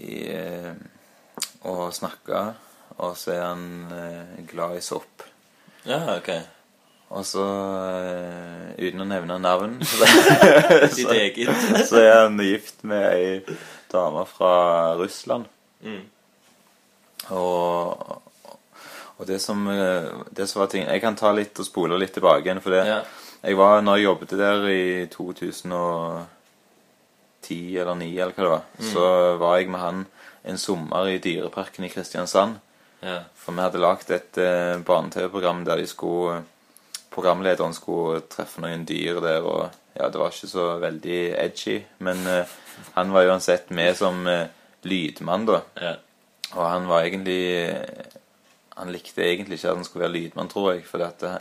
[0.00, 0.72] i eh,
[1.68, 2.44] å snakke.
[3.00, 5.24] Og så er han eh, glad i sopp.
[5.88, 6.32] Ja, ok.
[7.10, 10.06] Og så, uh, uten å nevne navn, så,
[10.94, 11.10] så,
[11.88, 13.56] så er han gift med ei
[13.90, 14.52] dame fra
[15.00, 15.48] Russland.
[15.82, 16.04] Mm.
[17.34, 18.22] Og,
[19.16, 22.12] og det som eh, Det som var ting Jeg kan ta litt og spole litt
[22.16, 23.00] tilbake igjen, for det Ja.
[23.40, 26.28] Jeg var, når jeg jobbet der i 2010
[27.80, 29.04] eller 2009, eller hva det var, så
[29.40, 30.02] var jeg med han
[30.44, 32.58] en sommer i Dyreparken i Kristiansand.
[33.00, 33.24] Ja.
[33.32, 36.44] For vi hadde lagd et eh, barne-TV-program der de skulle
[37.10, 41.80] Programlederen skulle treffe noen dyr der, og ja, det var ikke så veldig edgy.
[42.06, 42.52] Men eh,
[42.94, 44.46] han var uansett med som eh,
[44.86, 45.62] lydmann, da.
[45.80, 45.96] ja.
[46.50, 47.76] Og han var egentlig
[48.80, 50.86] Han likte egentlig ikke at han skulle være lydmann, tror jeg.
[50.88, 51.34] For dette,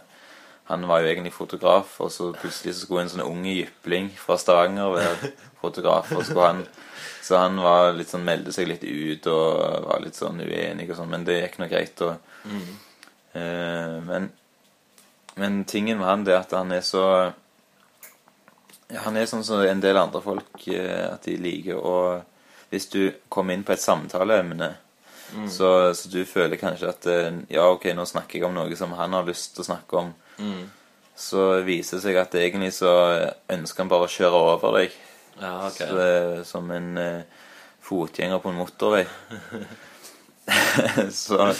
[0.67, 4.35] han var jo egentlig fotograf, og så plutselig så skulle en sånn ung jypling fra
[4.37, 6.11] Stavanger være fotograf.
[6.11, 6.65] og skulle han
[7.23, 10.97] Så han var litt sånn, meldte seg litt ut og var litt sånn uenig og
[10.99, 12.01] sånn, men det gikk nå greit.
[12.01, 12.17] og
[13.33, 14.31] Eh, men,
[15.39, 17.05] men tingen med han det er at han er så
[18.89, 21.97] Han er sånn som en del andre folk, eh, at de liker å
[22.71, 24.73] Hvis du kommer inn på et samtaleemne,
[25.49, 28.93] så, så du føler kanskje at eh, Ja, ok, nå snakker jeg om noe som
[28.97, 30.13] han har lyst til å snakke om.
[30.37, 30.63] Mm.
[31.19, 32.93] Så viser det seg at egentlig så
[33.51, 34.95] ønsker han bare å kjøre over deg.
[35.39, 35.79] Ja, ok.
[35.81, 36.07] Så,
[36.49, 37.45] som en eh,
[37.85, 39.05] fotgjenger på en motorvei.
[41.23, 41.53] så,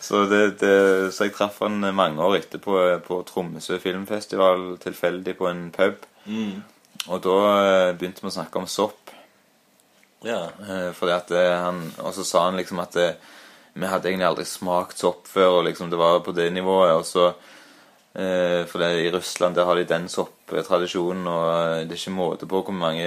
[0.00, 0.74] så, det, det,
[1.14, 6.04] så jeg traff han mange år etterpå på Tromsø filmfestival tilfeldig på en pub.
[6.28, 6.60] Mm.
[7.08, 9.12] Og da eh, begynte vi å snakke om sopp.
[10.26, 10.48] Ja.
[10.62, 13.12] Eh, fordi at eh, han, Og så sa han liksom at det,
[13.78, 16.96] vi hadde egentlig aldri smakt sopp før, og liksom det var på det nivået.
[16.96, 17.30] og så
[18.18, 22.62] For det, i Russland der har de den sopptradisjonen, og det er ikke måte på
[22.66, 23.04] hvor mange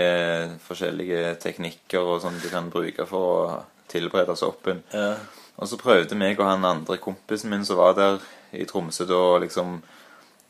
[0.64, 3.58] forskjellige teknikker og sånn de kan bruke for å
[3.92, 4.80] tilberede soppen.
[4.94, 5.18] ja.
[5.62, 8.22] Og så prøvde meg og han andre kompisen min som var der
[8.58, 9.78] i Tromsø da liksom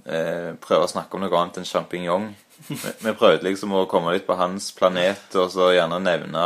[0.06, 2.30] eh, prøve å snakke om noe annet enn sjampinjong.
[2.68, 6.46] Vi, vi prøvde liksom å komme litt på hans planet, og så gjerne nevne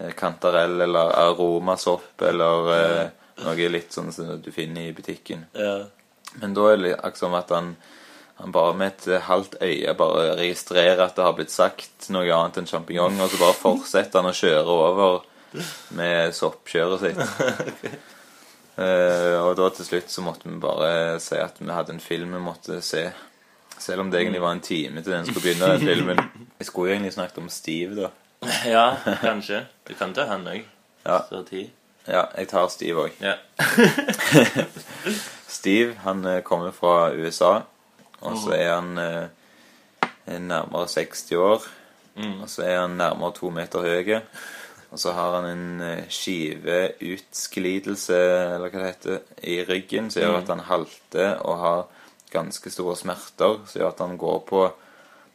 [0.00, 3.04] eh, kantarell eller aromasopp eller eh,
[3.44, 5.46] noe litt sånn som du finner i butikken.
[5.54, 5.84] ja.
[6.36, 7.68] Men da er det akkurat som at han,
[8.36, 12.58] han bare med et halvt øye bare registrerer at det har blitt sagt noe annet
[12.60, 15.22] enn sjampinjong, og så bare fortsetter han å kjøre over
[15.96, 18.02] med soppkjøret sitt.
[18.76, 22.34] Eh, og da til slutt så måtte vi bare si at vi hadde en film
[22.36, 23.06] vi måtte se.
[23.80, 26.20] Selv om det egentlig var en time til den skulle begynne, den filmen.
[26.58, 28.10] Vi skulle jo egentlig snakket om Steve, da.
[28.76, 29.62] ja, kanskje.
[29.88, 30.62] Du kan ta han òg.
[31.04, 31.18] Ja.
[32.06, 33.16] Ja, jeg tar Steve òg.
[33.20, 33.34] Ja.
[35.48, 37.62] Steve han eh, kommer fra USA,
[38.20, 41.68] og så er han eh, nærmere 60 år.
[42.16, 42.40] Mm.
[42.42, 44.20] Og så er han nærmere to meter høy.
[44.96, 50.38] Og så har han en eh, skiveutsklidelse, eller hva det heter, i ryggen, som gjør
[50.38, 51.84] at han halter og har
[52.32, 54.72] ganske store smerter, som gjør at han går på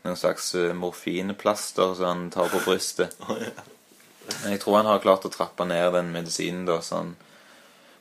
[0.01, 3.13] noen slags eh, morfinplaster som han tar på brystet.
[4.41, 7.13] Men jeg tror han har klart å trappe ned den medisinen, da, så han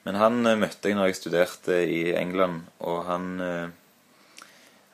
[0.08, 3.44] Men han eh, møtte jeg når jeg studerte i England, og han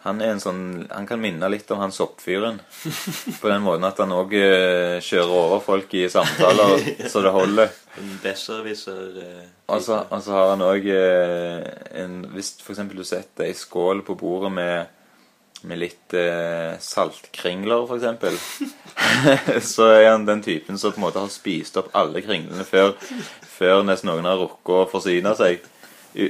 [0.04, 2.60] han er en sånn Han kan minne litt om han soppfyren.
[3.40, 6.76] På den måten at han òg kjører over folk i samtaler
[7.12, 7.72] så det holder.
[7.98, 12.84] En besserwisser eh, Og så har han òg en Hvis f.eks.
[12.92, 14.92] du setter ei skål på bordet med,
[15.66, 18.60] med litt eh, saltkringler, f.eks.,
[19.72, 22.94] så er han den typen som på en måte har spist opp alle kringlene før,
[23.56, 25.64] før nesten noen har rukket å forsyne seg.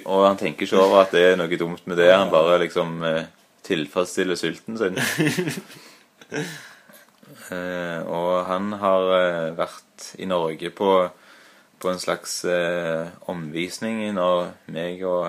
[0.03, 2.09] Og han tenker ikke over at det er noe dumt med det.
[2.11, 3.27] Han bare liksom eh,
[3.67, 4.99] tilfredsstiller sulten sin.
[7.51, 10.91] Eh, og han har eh, vært i Norge på,
[11.83, 15.29] på en slags eh, omvisning når meg og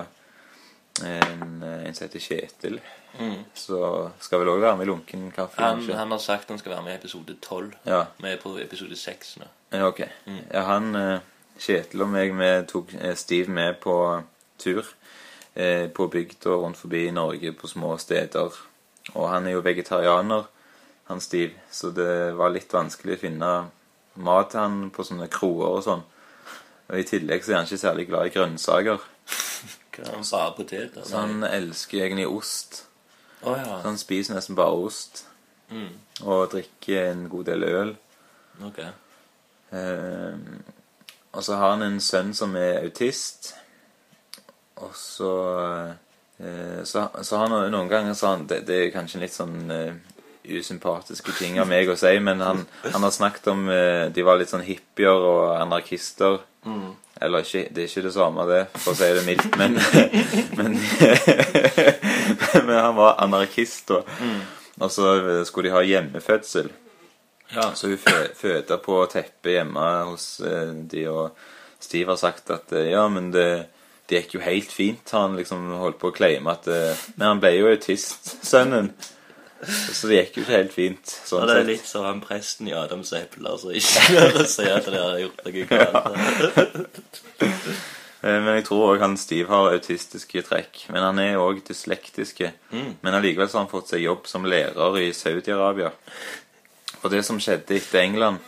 [1.04, 2.78] en, en som heter Kjetil
[3.18, 3.36] mm.
[3.54, 3.80] Så
[4.24, 6.86] skal vel òg være med i Lunken kaffe, han, han har sagt han skal være
[6.86, 7.72] med i episode 12.
[7.86, 9.50] Ja, Vi er på episode 6 nå.
[9.70, 10.00] Eh, ok.
[10.52, 11.18] Ja, han eh,
[11.58, 13.94] Kjetil og meg vi tok eh, Steve med på
[14.58, 14.86] tur
[15.58, 18.54] eh, på bygda rundt forbi i Norge på små steder.
[19.14, 20.46] Og han er jo vegetarianer,
[21.08, 23.52] han Steve, så det var litt vanskelig å finne
[24.20, 26.04] mat til han på sånne kroer og sånn.
[26.88, 29.00] Og i tillegg så er han ikke særlig glad i grønnsaker.
[29.98, 31.02] Er han bare poteter?
[31.02, 32.84] Så han elsker egentlig ost.
[33.42, 33.80] Oh, ja.
[33.80, 35.24] Så han spiser nesten bare ost.
[35.74, 35.96] Mm.
[36.22, 37.90] Og drikker en god del øl.
[38.68, 38.78] Ok.
[39.74, 40.38] Eh,
[41.32, 43.56] og så har han en sønn som er autist.
[44.84, 45.32] Og så
[46.38, 49.96] eh, så, så han noen ganger sa han, det, det er kanskje litt sånn eh,
[50.48, 54.38] usympatiske ting av meg å si, men han, han har snakket om eh, De var
[54.40, 56.40] litt sånn hippier og anarkister.
[56.64, 56.92] Mm.
[57.18, 59.74] Eller ikke, det er ikke det samme, det, for å si det mildt, men
[60.58, 60.76] Men,
[62.68, 64.04] men han var anarkist, da.
[64.78, 65.08] Og så
[65.46, 66.68] skulle de ha hjemmefødsel.
[67.50, 67.72] Ja.
[67.74, 71.38] Så hun fø føda på teppet hjemme hos de, og
[71.82, 73.48] Steve har sagt at ja, men det,
[74.08, 75.12] det gikk jo helt fint.
[75.12, 78.92] Han liksom holdt på å claime at eh, Men han ble jo autist, sønnen.
[79.58, 81.12] Så det gikk jo ikke helt fint.
[81.26, 84.66] Sånn ja, det er litt som han presten i Adams eple, altså ikke klarer si
[84.70, 87.22] at dere har gjort noe galt.
[87.42, 87.48] Ja.
[88.18, 90.80] Men jeg tror òg han Steve har autistiske trekk.
[90.90, 92.50] Men han er òg dyslektiske.
[92.74, 92.96] Mm.
[93.04, 95.92] Men allikevel har han fått seg jobb som lærer i Saudi-Arabia.
[96.98, 98.42] Og det som skjedde etter England,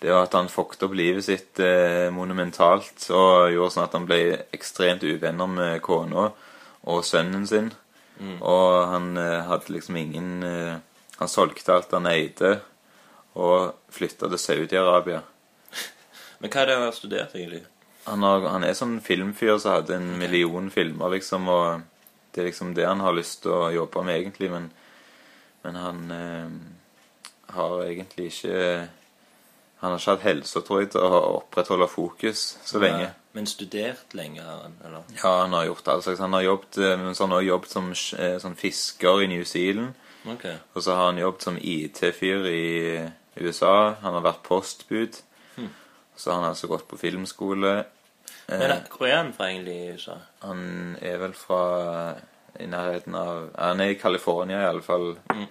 [0.00, 4.06] det var at han fucket opp livet sitt eh, monumentalt og gjorde sånn at han
[4.08, 4.20] ble
[4.56, 6.30] ekstremt uvenner med kona
[6.88, 7.68] og sønnen sin.
[8.20, 10.78] Og han eh, hadde liksom ingen eh,
[11.20, 12.54] Han solgte alt han eide,
[13.36, 15.18] og flytta til Saudi-Arabia.
[16.40, 17.60] Men hva er det han har studert, egentlig?
[18.04, 21.82] han, har, han er sånn filmfyr som hadde en million filmer, liksom, og
[22.32, 24.70] det er liksom det han har lyst til å jobbe med, egentlig, men,
[25.66, 26.56] men han eh,
[27.56, 28.56] har egentlig ikke
[29.80, 33.06] Han har ikke hatt helse, tror jeg, til å opprettholde fokus så lenge.
[33.08, 33.16] Ja.
[33.32, 35.04] Men studert lenge, eller?
[35.14, 36.20] Ja, han har gjort all slags.
[36.20, 39.44] Han har jobbet, eh, men så han har jobbet som eh, sånn fisker i New
[39.46, 39.94] Zealand.
[40.26, 40.58] Okay.
[40.74, 42.64] Og så har han jobbet som IT-fyr i
[43.40, 43.94] USA.
[44.02, 45.20] Han har vært postbud.
[46.20, 47.84] Så han har altså gått på filmskole.
[48.50, 50.16] Men Eh, eh, hvor er han fra egentlig i USA?
[50.42, 52.16] han er vel fra
[52.60, 55.18] i nærheten av Han er i California, i alle fall.
[55.30, 55.46] Mm.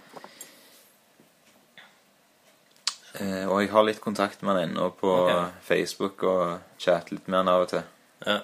[3.20, 5.52] Eh, og jeg har litt kontakt med han ennå på Ok.
[5.68, 7.84] Facebook og chatter litt med han av og til.
[8.26, 8.40] Ja.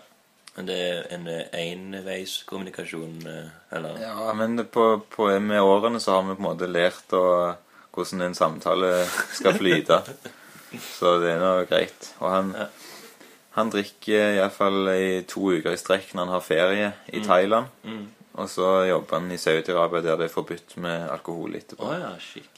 [0.55, 3.97] Men det er en eh, enveiskommunikasjon, eh, eller?
[4.01, 7.55] Ja, men det- på, på, med årene så har vi på en måte lært å,
[7.95, 10.01] hvordan en samtale skal flyte.
[10.99, 12.13] så det er nå greit.
[12.19, 12.67] Og han, Ja.
[13.55, 17.67] han drikker iallfall i to uker i strekk når han har ferie i Thailand.
[17.83, 18.05] Mm.
[18.35, 21.91] Og så jobber han i Saudi-Arabia der det er forbudt med alkohol Å etterpå.
[21.99, 22.49] ja, shit.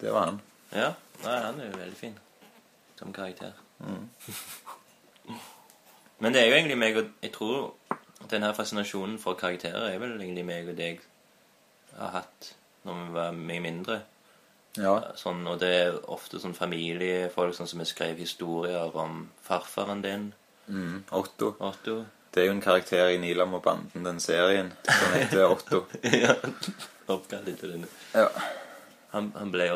[0.00, 0.40] Det var han.
[0.72, 0.92] Ja.
[1.24, 2.16] Nei, han er jo veldig fin
[2.98, 3.52] som karakter.
[6.22, 7.74] Men det er jo egentlig meg og Jeg tror
[8.30, 11.00] denne fascinasjonen for karakterer er vel egentlig meg og deg
[11.98, 12.52] har hatt
[12.86, 13.96] når vi var mye mindre.
[14.78, 14.94] Ja.
[15.18, 20.30] Sånn, og det er ofte sånn familiefolk sånn som vi skrev historier om farfaren din,
[20.68, 21.56] Mm, Otto.
[21.58, 22.04] Otto.
[22.32, 25.82] Det er jo en karakter i Nilam og banden, den serien, som heter Otto.
[26.22, 26.36] ja.
[27.10, 27.86] Oppkalt etter den.
[28.14, 28.28] Ja.
[29.12, 29.66] Han, han ble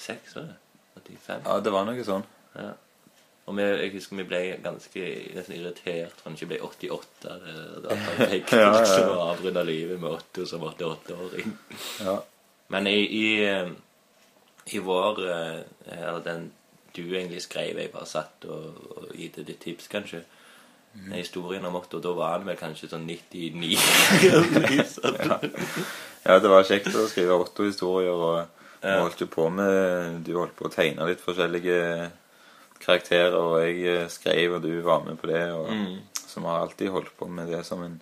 [0.00, 0.56] 86, var det?
[1.00, 1.42] 85?
[1.46, 2.24] ja, det var noe sånn.
[2.56, 2.70] Ja.
[3.50, 7.36] Og vi, jeg husker vi ble ganske nesten irritert for han ikke ble 88.
[7.44, 9.06] det- det han fikk Ja, ja, ja.
[9.10, 11.54] å avrunde livet med Otto som 88-åring.
[12.04, 12.18] Ja.
[12.70, 13.70] Men i, i, eh,
[14.76, 15.62] i vår eh,
[15.98, 16.50] Eller den
[16.94, 20.24] du egentlig skrev, jeg bare satt og, og gitt deg litt tips, kanskje.
[20.94, 21.12] Mm.
[21.14, 23.76] Historien om Otto, da var han vel kanskje sånn 99
[24.26, 25.52] eller sånn.
[26.26, 29.00] Ja, det var kjekt å skrive Otto-historier, og Ja.
[29.02, 32.10] holdt jo på med Du holdt på å tegne litt forskjellige
[32.80, 35.98] karakterer, og jeg eh, skrev, og du var med på det, og Mm.
[36.30, 38.00] Så vi har alltid holdt på med det som en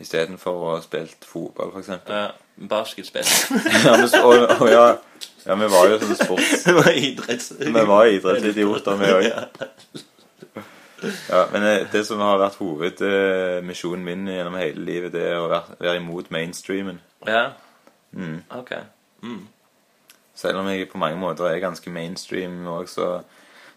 [0.00, 1.88] Istedenfor å ha spilt fotball, f.eks.
[2.08, 3.22] Ja, basketspill.
[3.84, 4.86] ja, men og, og ja,
[5.46, 6.64] ja, vi var jo sånn sports...
[6.66, 7.52] vi var idretts...
[7.60, 9.28] Vi var idrettsidioter, vi òg.
[11.28, 15.48] Ja, men eh, det som har vært hovedmisjonen min gjennom hele livet, det er å
[15.50, 17.00] være, være imot mainstreamen.
[17.26, 17.50] Ja,
[18.12, 18.42] Mm.
[18.52, 18.70] ok.
[19.24, 19.38] Mm.
[20.34, 23.20] Selv om jeg på mange måter er ganske mainstream òg, så,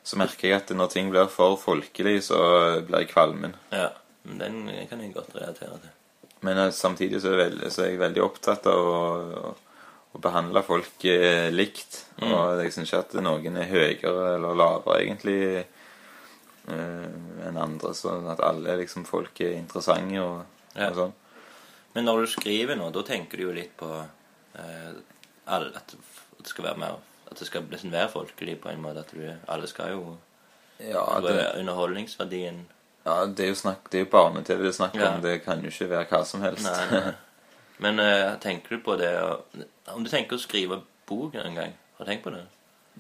[0.05, 2.39] så merker jeg at når ting blir for folkelig, så
[2.87, 3.57] blir jeg kvalmen.
[3.75, 3.91] Ja,
[4.23, 5.93] men den kan jeg godt relatere til.
[6.45, 8.99] Men eh, samtidig så er, veldig, så er jeg veldig opptatt av å,
[10.13, 12.03] å, behandle folk eh, likt.
[12.21, 12.29] Mm.
[12.29, 15.39] Og jeg syns ikke at noen er høyere eller lavere, egentlig,
[16.71, 17.07] eh,
[17.49, 17.93] enn andre.
[17.97, 20.43] Sånn at alle liksom, folk er interessante og,
[20.75, 20.89] Ja.
[20.91, 21.15] og sånn.
[21.95, 24.95] Men når du skriver nå, da tenker du jo litt på eh,
[25.45, 25.95] alle, at
[26.45, 29.01] det skal være mer At det skal liksom være folkelig på en måte.
[29.01, 30.17] At du, alle skal jo
[30.79, 32.65] Ja, det, Underholdningsverdien
[33.05, 35.11] ja, det er jo snakk, det er jo barne-TV det er snakk Ja.
[35.13, 35.19] om.
[35.21, 36.65] Det kan jo ikke være hva som helst.
[36.65, 37.11] Nei, nei.
[37.85, 39.11] Men uh, tenker du på det
[39.93, 41.75] Om du tenker å skrive bok en gang?
[41.99, 42.41] Har du tenkt på det?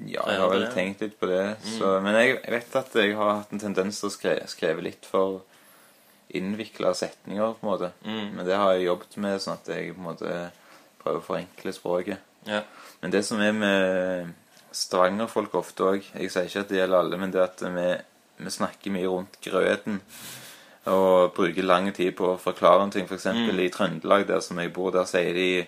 [0.05, 0.75] Ja, jeg har vel det- Mm.
[0.75, 1.57] tenkt litt på det.
[1.63, 4.81] Så, men jeg, jeg vet at jeg har hatt en tendens til å skrive, skrive
[4.83, 5.41] litt for
[6.35, 7.91] innvikla setninger, på en måte.
[8.05, 8.33] Mm.
[8.35, 10.51] Men det har jeg jobbet med, sånn at jeg på en måte
[11.01, 12.17] prøver å forenkle språket.
[12.45, 12.61] Ja.
[13.05, 14.31] Men det som er med
[14.73, 17.83] Stavanger-folk ofte òg Jeg sier ikke at det gjelder alle, men det at vi,
[18.41, 19.99] vi snakker mye rundt grøten.
[20.89, 23.05] Og bruker lang tid på å forklare en ting.
[23.05, 23.27] F.eks.
[23.29, 23.59] Mm.
[23.61, 25.67] i Trøndelag, der som jeg bor, der sier de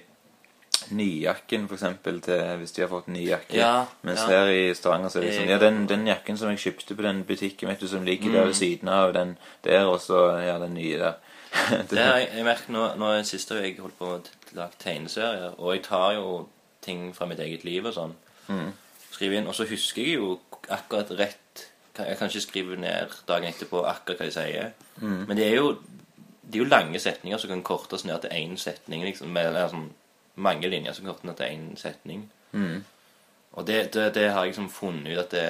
[0.98, 3.54] nyjakken, eksempel, til hvis de har fått ny jakke.
[3.60, 4.42] Ja, Mens ja.
[4.42, 7.06] her i Stavanger så er det sånn Ja, den, den jakken som jeg kjøpte på
[7.06, 8.40] den butikken, vet du, som ligger Mm.
[8.40, 11.22] der ved siden av den der, og så ja, den nye der.
[11.94, 14.22] Det har jeg, jeg merket nå, nå siste jeg holdt på å
[14.58, 16.48] lage tegneserier, og jeg tar jo
[16.88, 18.16] ting fra mitt eget liv og sånn.
[18.48, 18.72] Mm.
[19.12, 20.38] Skrive inn, og så husker jeg jo
[20.70, 21.68] akkurat rett
[21.98, 24.74] Jeg kan ikke skrive ned dagen etterpå akkurat hva jeg sier.
[25.02, 25.24] Mm.
[25.28, 25.72] Men det er jo
[26.48, 29.04] det er jo lange setninger som kan kortes ned til én setning.
[29.04, 29.90] liksom, med, eller sånn
[30.38, 32.28] Mange linjer som kortes ned til én setning.
[32.52, 32.84] Mm.
[33.58, 35.48] Og det, det, det har jeg liksom funnet ut at det,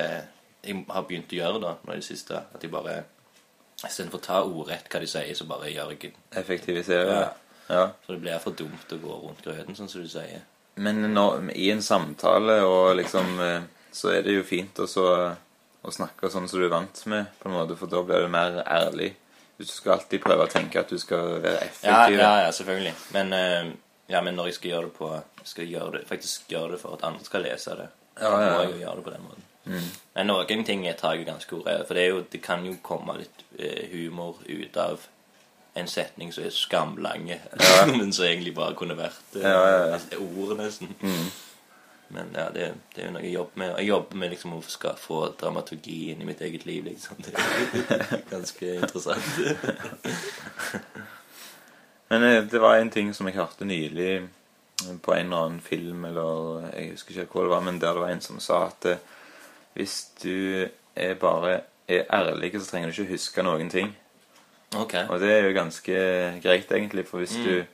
[0.64, 2.40] jeg har begynt å gjøre da, nå i det siste.
[2.56, 3.02] At jeg bare
[3.78, 7.18] Istedenfor å ta ordrett hva de sier, så bare gjør jeg Effektivisere.
[7.20, 7.28] Ja.
[7.70, 7.84] ja.
[8.06, 10.48] Så det blir for dumt å gå rundt grøten, sånn som du sier.
[10.78, 13.62] Men når, i en samtale og liksom eh,
[13.92, 15.06] Så er det jo fint også
[15.82, 18.30] å snakke sånn som du er vant med, på en måte, for da blir du
[18.30, 19.14] mer ærlig.
[19.58, 22.18] Du skal alltid prøve å tenke at du skal være effektiv.
[22.20, 22.94] ja, ja selvfølgelig.
[23.16, 23.72] Men, eh,
[24.12, 25.12] ja, men når jeg skal gjøre det på
[25.48, 27.88] skal gjøre det, faktisk gjøre det for at andre skal lese det,
[28.20, 29.48] Ja, ja, må jeg jo gjøre det på den måten.
[30.16, 31.82] Men noen ting jeg tar jeg ganske ordet.
[31.88, 35.08] For det, jo, det kan jo komme litt eh, humor ut av
[35.78, 37.40] en setning som er skamlange,
[37.94, 40.00] men som egentlig bare kunne vært eh, Ja, ja, ja.
[40.00, 40.96] et ord, nesten.
[42.10, 43.74] Men ja, det, det er jo noe jeg jobber med.
[43.82, 44.62] Jeg jobber med liksom å
[45.02, 47.20] få dramaturgi inn i mitt eget liv, liksom.
[47.26, 49.28] Det er ganske interessant.
[52.10, 55.62] Men eh, det var en ting som jeg hørte nylig eh, på en eller annen
[55.62, 58.62] film, eller jeg husker ikke hva det var, men der det var en som sa
[58.70, 58.88] at
[59.76, 60.64] hvis du
[60.96, 63.96] er bare er ærlig, så trenger du ikke huske noen ting.
[64.76, 64.94] Ok.
[65.10, 66.00] Og det er jo ganske
[66.44, 67.66] greit, egentlig, for hvis du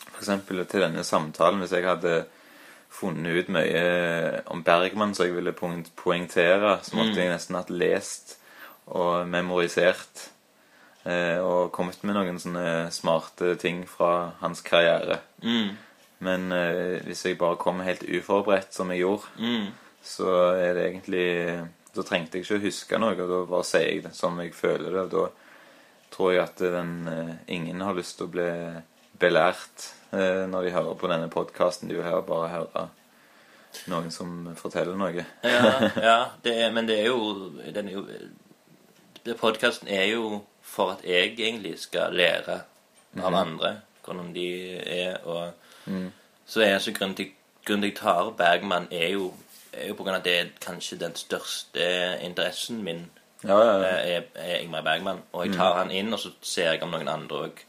[0.00, 2.24] For eksempel til denne samtalen, hvis jeg hadde
[2.90, 8.36] funnet ut mye om Bergman som jeg ville poengtere, så måtte jeg nesten hatt lest
[8.86, 10.30] og memorisert
[11.04, 15.20] eh, og kommet med noen sånne smarte ting fra hans karriere.
[15.44, 15.76] Mm.
[16.20, 19.68] Men eh, hvis jeg bare kom helt uforberedt, som jeg gjorde, Mm.
[20.02, 23.88] så er det egentlig Da trengte jeg ikke å huske noe, og da bare sier
[23.90, 25.00] jeg det som jeg føler det.
[25.00, 25.28] Og da
[26.10, 28.50] tror jeg at den, eh, ingen har lyst til å bli
[29.20, 31.88] belært eh, når de hører på denne podkasten.
[31.88, 32.86] De vil her bare høre
[33.90, 35.24] noen som forteller noe.
[35.44, 35.74] Ja,
[36.08, 38.06] ja det er, men det er jo, den er jo
[39.36, 42.62] Podkasten er jo for at jeg egentlig skal lære
[43.20, 44.46] av andre hvordan de
[44.80, 45.18] er.
[45.28, 45.52] Og
[46.46, 47.30] så er så grunnen til,
[47.66, 49.34] grunnen til jeg tar Bergman, er jo,
[49.72, 51.84] er jo på grunn av at det er kanskje den største
[52.24, 53.10] interessen min
[53.46, 53.88] Ja, ja, ja.
[53.88, 55.22] eh, er, er Ingmar Bergman.
[55.32, 57.66] Og jeg tar han inn, og så ser jeg om noen andre òg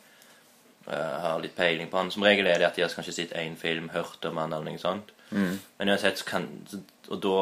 [0.92, 2.10] har litt peiling på han.
[2.12, 4.66] Som regel er det at de har kanskje sett én film, hørt om han eller
[4.72, 5.12] noe sånt.
[5.32, 6.48] Men uansett så kan
[7.12, 7.36] Og da,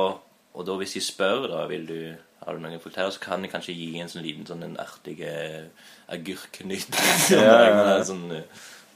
[0.54, 2.00] og da hvis de spør, da vil du
[2.46, 4.78] har du noen å fortelle, så kan jeg kanskje gi en sånn liten sånn en
[4.80, 5.66] artig eh,
[6.14, 6.96] agurknytt.
[7.34, 8.04] Ja, ja, ja.
[8.08, 8.46] Sånn eh,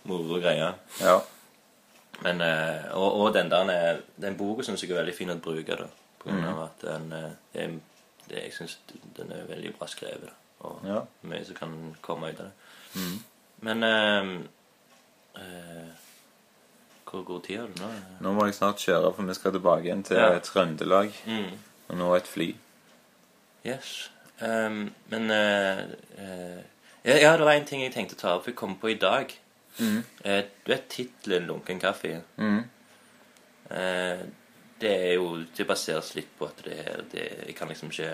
[0.09, 0.73] moro greie.
[1.01, 1.17] ja.
[2.23, 2.39] Men,
[2.93, 5.87] og, og den der Den boka syns jeg er veldig fin å bruke, da.
[6.21, 7.23] På grunn av at den det,
[7.65, 7.79] er-
[8.29, 8.79] det, Jeg syns
[9.17, 10.29] den er veldig bra skrevet.
[10.59, 11.01] Og Ja.
[11.21, 12.53] mye som kan komme ut av det.
[13.61, 14.39] Men eh,
[15.35, 15.89] eh,
[17.05, 17.89] Hvor god tid har du nå?
[18.21, 20.39] Nå må jeg snart kjøre, for vi skal tilbake igjen til Ja.
[20.39, 21.13] Trøndelag.
[21.27, 21.59] Mm.
[21.89, 22.55] Og nå et fly.
[23.65, 24.09] Yes.
[24.41, 25.83] Um, men uh,
[26.17, 26.61] uh,
[27.05, 28.47] ja, det var en ting jeg tenkte å ta opp.
[28.47, 29.31] Jeg kom på i dag.
[29.79, 32.21] Eh, du vet tittelen 'Lunken kaffe'?
[32.37, 32.63] Mhm.
[34.83, 36.77] Det er jo Det baseres litt på at det,
[37.13, 38.11] det kan liksom ikke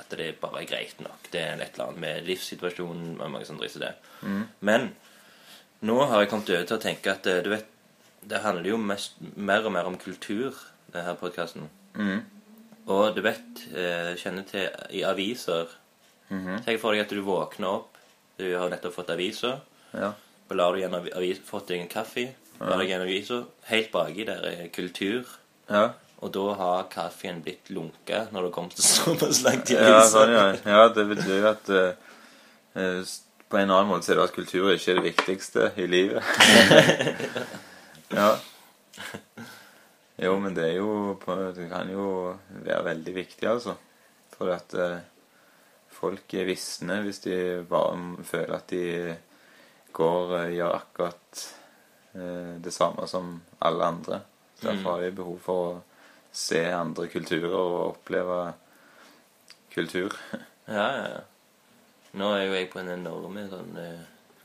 [0.00, 1.30] At det bare er greit nok.
[1.32, 3.94] Det er et eller annet med livssituasjonen og mange som driter i det.
[4.60, 4.90] Men
[5.86, 7.66] nå har jeg kommet over til å tenke at eh, du vet
[8.26, 10.54] Det handler jo mest, mer og mer om kultur,
[10.94, 11.68] denne podkasten.
[11.94, 12.22] Mm.
[12.90, 15.68] Og du vet, eh, kjenner til i aviser
[16.28, 16.64] Mhm.
[16.64, 17.92] Tenk for deg at du våkner opp,
[18.36, 19.60] du har nettopp fått aviser,
[19.94, 20.08] Ja.
[20.48, 25.24] blar du gjennom avis, fått deg en kaffe, gjennom aviser, helt baki der er kultur,
[25.68, 25.90] Ja.
[26.22, 30.32] og da har kaffen blitt lunka når det kommer til såpass langt i Ja, sånn,
[30.32, 30.44] ja.
[30.64, 33.00] ja, det betyr jo at eh,
[33.48, 36.22] På en annen måte så er det at kultur ikke er det viktigste i livet.
[38.18, 38.32] ja.
[40.18, 41.18] Jo, men det er jo
[41.54, 42.34] Det kan jo
[42.64, 43.76] være veldig viktig, altså.
[44.36, 44.98] For at uh,
[45.96, 47.36] folk er visne hvis de
[47.68, 49.14] bare føler at de
[49.96, 51.44] går uh, gjør akkurat
[52.64, 54.20] det samme som alle andre.
[54.60, 55.80] Derfor har de behov for å
[56.32, 58.52] se andre kulturer og oppleve
[59.74, 60.16] kultur.
[60.66, 61.18] Ja, ja.
[62.18, 64.00] Nå er jo jeg på en enorm sånn uh,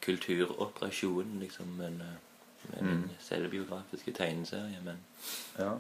[0.06, 5.00] kulturoperasjon, liksom, men, uh, med min selvbiografiske tegneserie, men
[5.58, 5.72] Ja.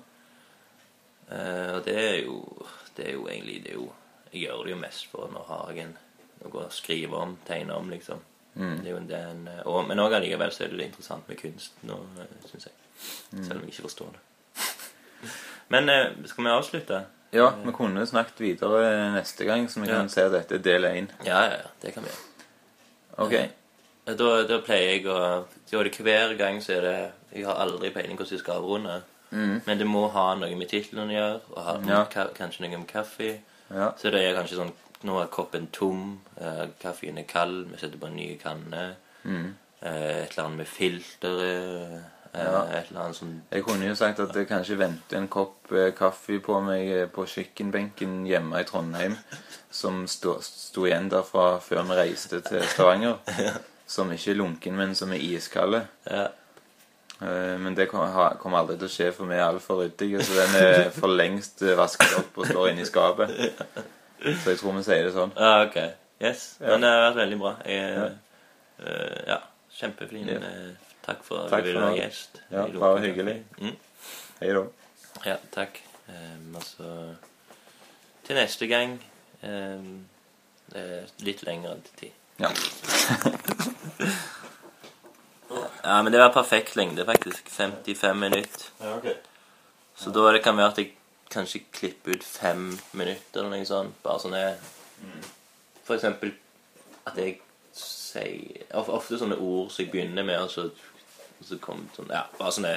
[1.30, 2.40] uh, og det er jo
[2.98, 3.92] Det er jo egentlig det er jo,
[4.34, 5.94] Jeg gjør det jo mest for nå har jeg en,
[6.42, 8.26] noe å skrive om, tegne om, liksom.
[8.56, 11.72] Det er jo den, eh, og, men òg allikevel så er det interessant med kunst
[11.88, 11.98] nå,
[12.50, 12.74] syns jeg.
[13.46, 14.20] Selv om jeg ikke forstår det.
[15.74, 17.06] men eh, skal vi avslutte?
[17.32, 20.02] Ja, vi kunne snakket videre neste gang, så vi Ja.
[20.02, 21.08] kan se at dette er del én.
[21.26, 21.70] Ja, ja, ja.
[21.82, 22.28] Det kan vi gjøre.
[23.18, 23.34] Ok.
[23.34, 23.50] Eh,
[24.18, 27.92] Da, da pleier jeg å er det Hver gang så er det Jeg har aldri
[27.94, 29.02] peiling hvordan jeg skal avrunde.
[29.32, 32.06] Men det må ha noe med tittelen å gjøre, og ha, Ja.
[32.36, 33.40] kanskje noe med kaffe.
[33.70, 33.92] Ja.
[33.96, 34.74] Så det er kanskje sånn
[35.04, 38.96] Nå er koppen tom, eh, kaffen er kald, vi setter på en ny kanne.
[39.26, 41.94] Eh, et eller annet med filteret.
[41.94, 42.00] Eh,
[42.34, 42.62] Ja.
[42.80, 46.40] Et eller annet som Jeg kunne jo sagt at jeg kanskje venter en kopp kaffe
[46.40, 49.18] på meg på kjøkkenbenken hjemme i Trondheim,
[49.70, 53.18] som sto, sto igjen derfra før vi reiste til Stavanger.
[53.92, 55.82] Som ikke er lunken, men som er iskald.
[56.10, 56.28] ja.
[57.60, 60.24] Men det kom- kommer aldri til å skje, for vi er altfor ryddige.
[60.24, 63.30] Så den er for lengst vasket opp og står inne i skapet.
[64.22, 65.32] Så jeg tror vi sier det sånn.
[65.38, 65.78] Ah, ok.
[66.22, 66.44] Yes.
[66.62, 66.68] Ja.
[66.76, 67.54] Men det har vært veldig bra.
[67.66, 68.10] Jeg, Ja.
[68.82, 69.38] Uh, ja.
[69.78, 70.28] Kjempefin.
[70.30, 70.38] Ja.
[70.42, 72.42] eh, takk for at du ville være gjest.
[72.52, 73.36] Ja, i bare hyggelig.
[73.62, 73.76] Mm.
[74.42, 74.64] Hei da.
[75.26, 75.78] Ja, takk.
[76.10, 77.16] Um, altså
[78.26, 78.98] Til neste gang
[79.44, 80.06] um,
[80.74, 80.86] det
[81.26, 82.12] litt lengre tid.
[82.42, 82.50] Ja.
[85.84, 87.50] Ja, men det var perfekt lengde, faktisk.
[87.50, 88.68] 55 minutter.
[88.80, 89.08] ja ok.
[89.96, 90.92] Så da det kan være at jeg
[91.32, 93.96] kanskje klippe ut fem minutter eller noe sånt.
[94.04, 94.44] Bare sånne
[95.88, 96.34] For eksempel
[97.10, 97.40] at jeg
[97.74, 100.68] sier Ofte sånne ord som jeg begynner med, og så,
[101.42, 102.74] så kommer sånn Ja, bare sånne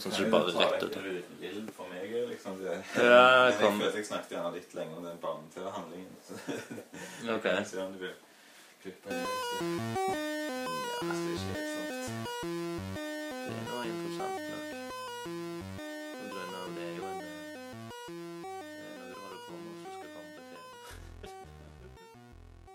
[0.00, 0.96] Sånn som du bare rett ut.
[0.96, 1.04] Er
[1.42, 2.56] vill for meg, liksom?
[2.62, 3.76] Det, Ja, jeg kom.
[3.84, 6.14] jeg snakket gjerne litt lenger om den banen til handlingen.
[6.26, 6.34] Så
[7.36, 7.44] Ok.
[7.44, 8.14] jeg kan se om du vil
[8.82, 9.06] klippe.
[9.10, 9.20] Ja,
[11.02, 12.95] det er ikke helt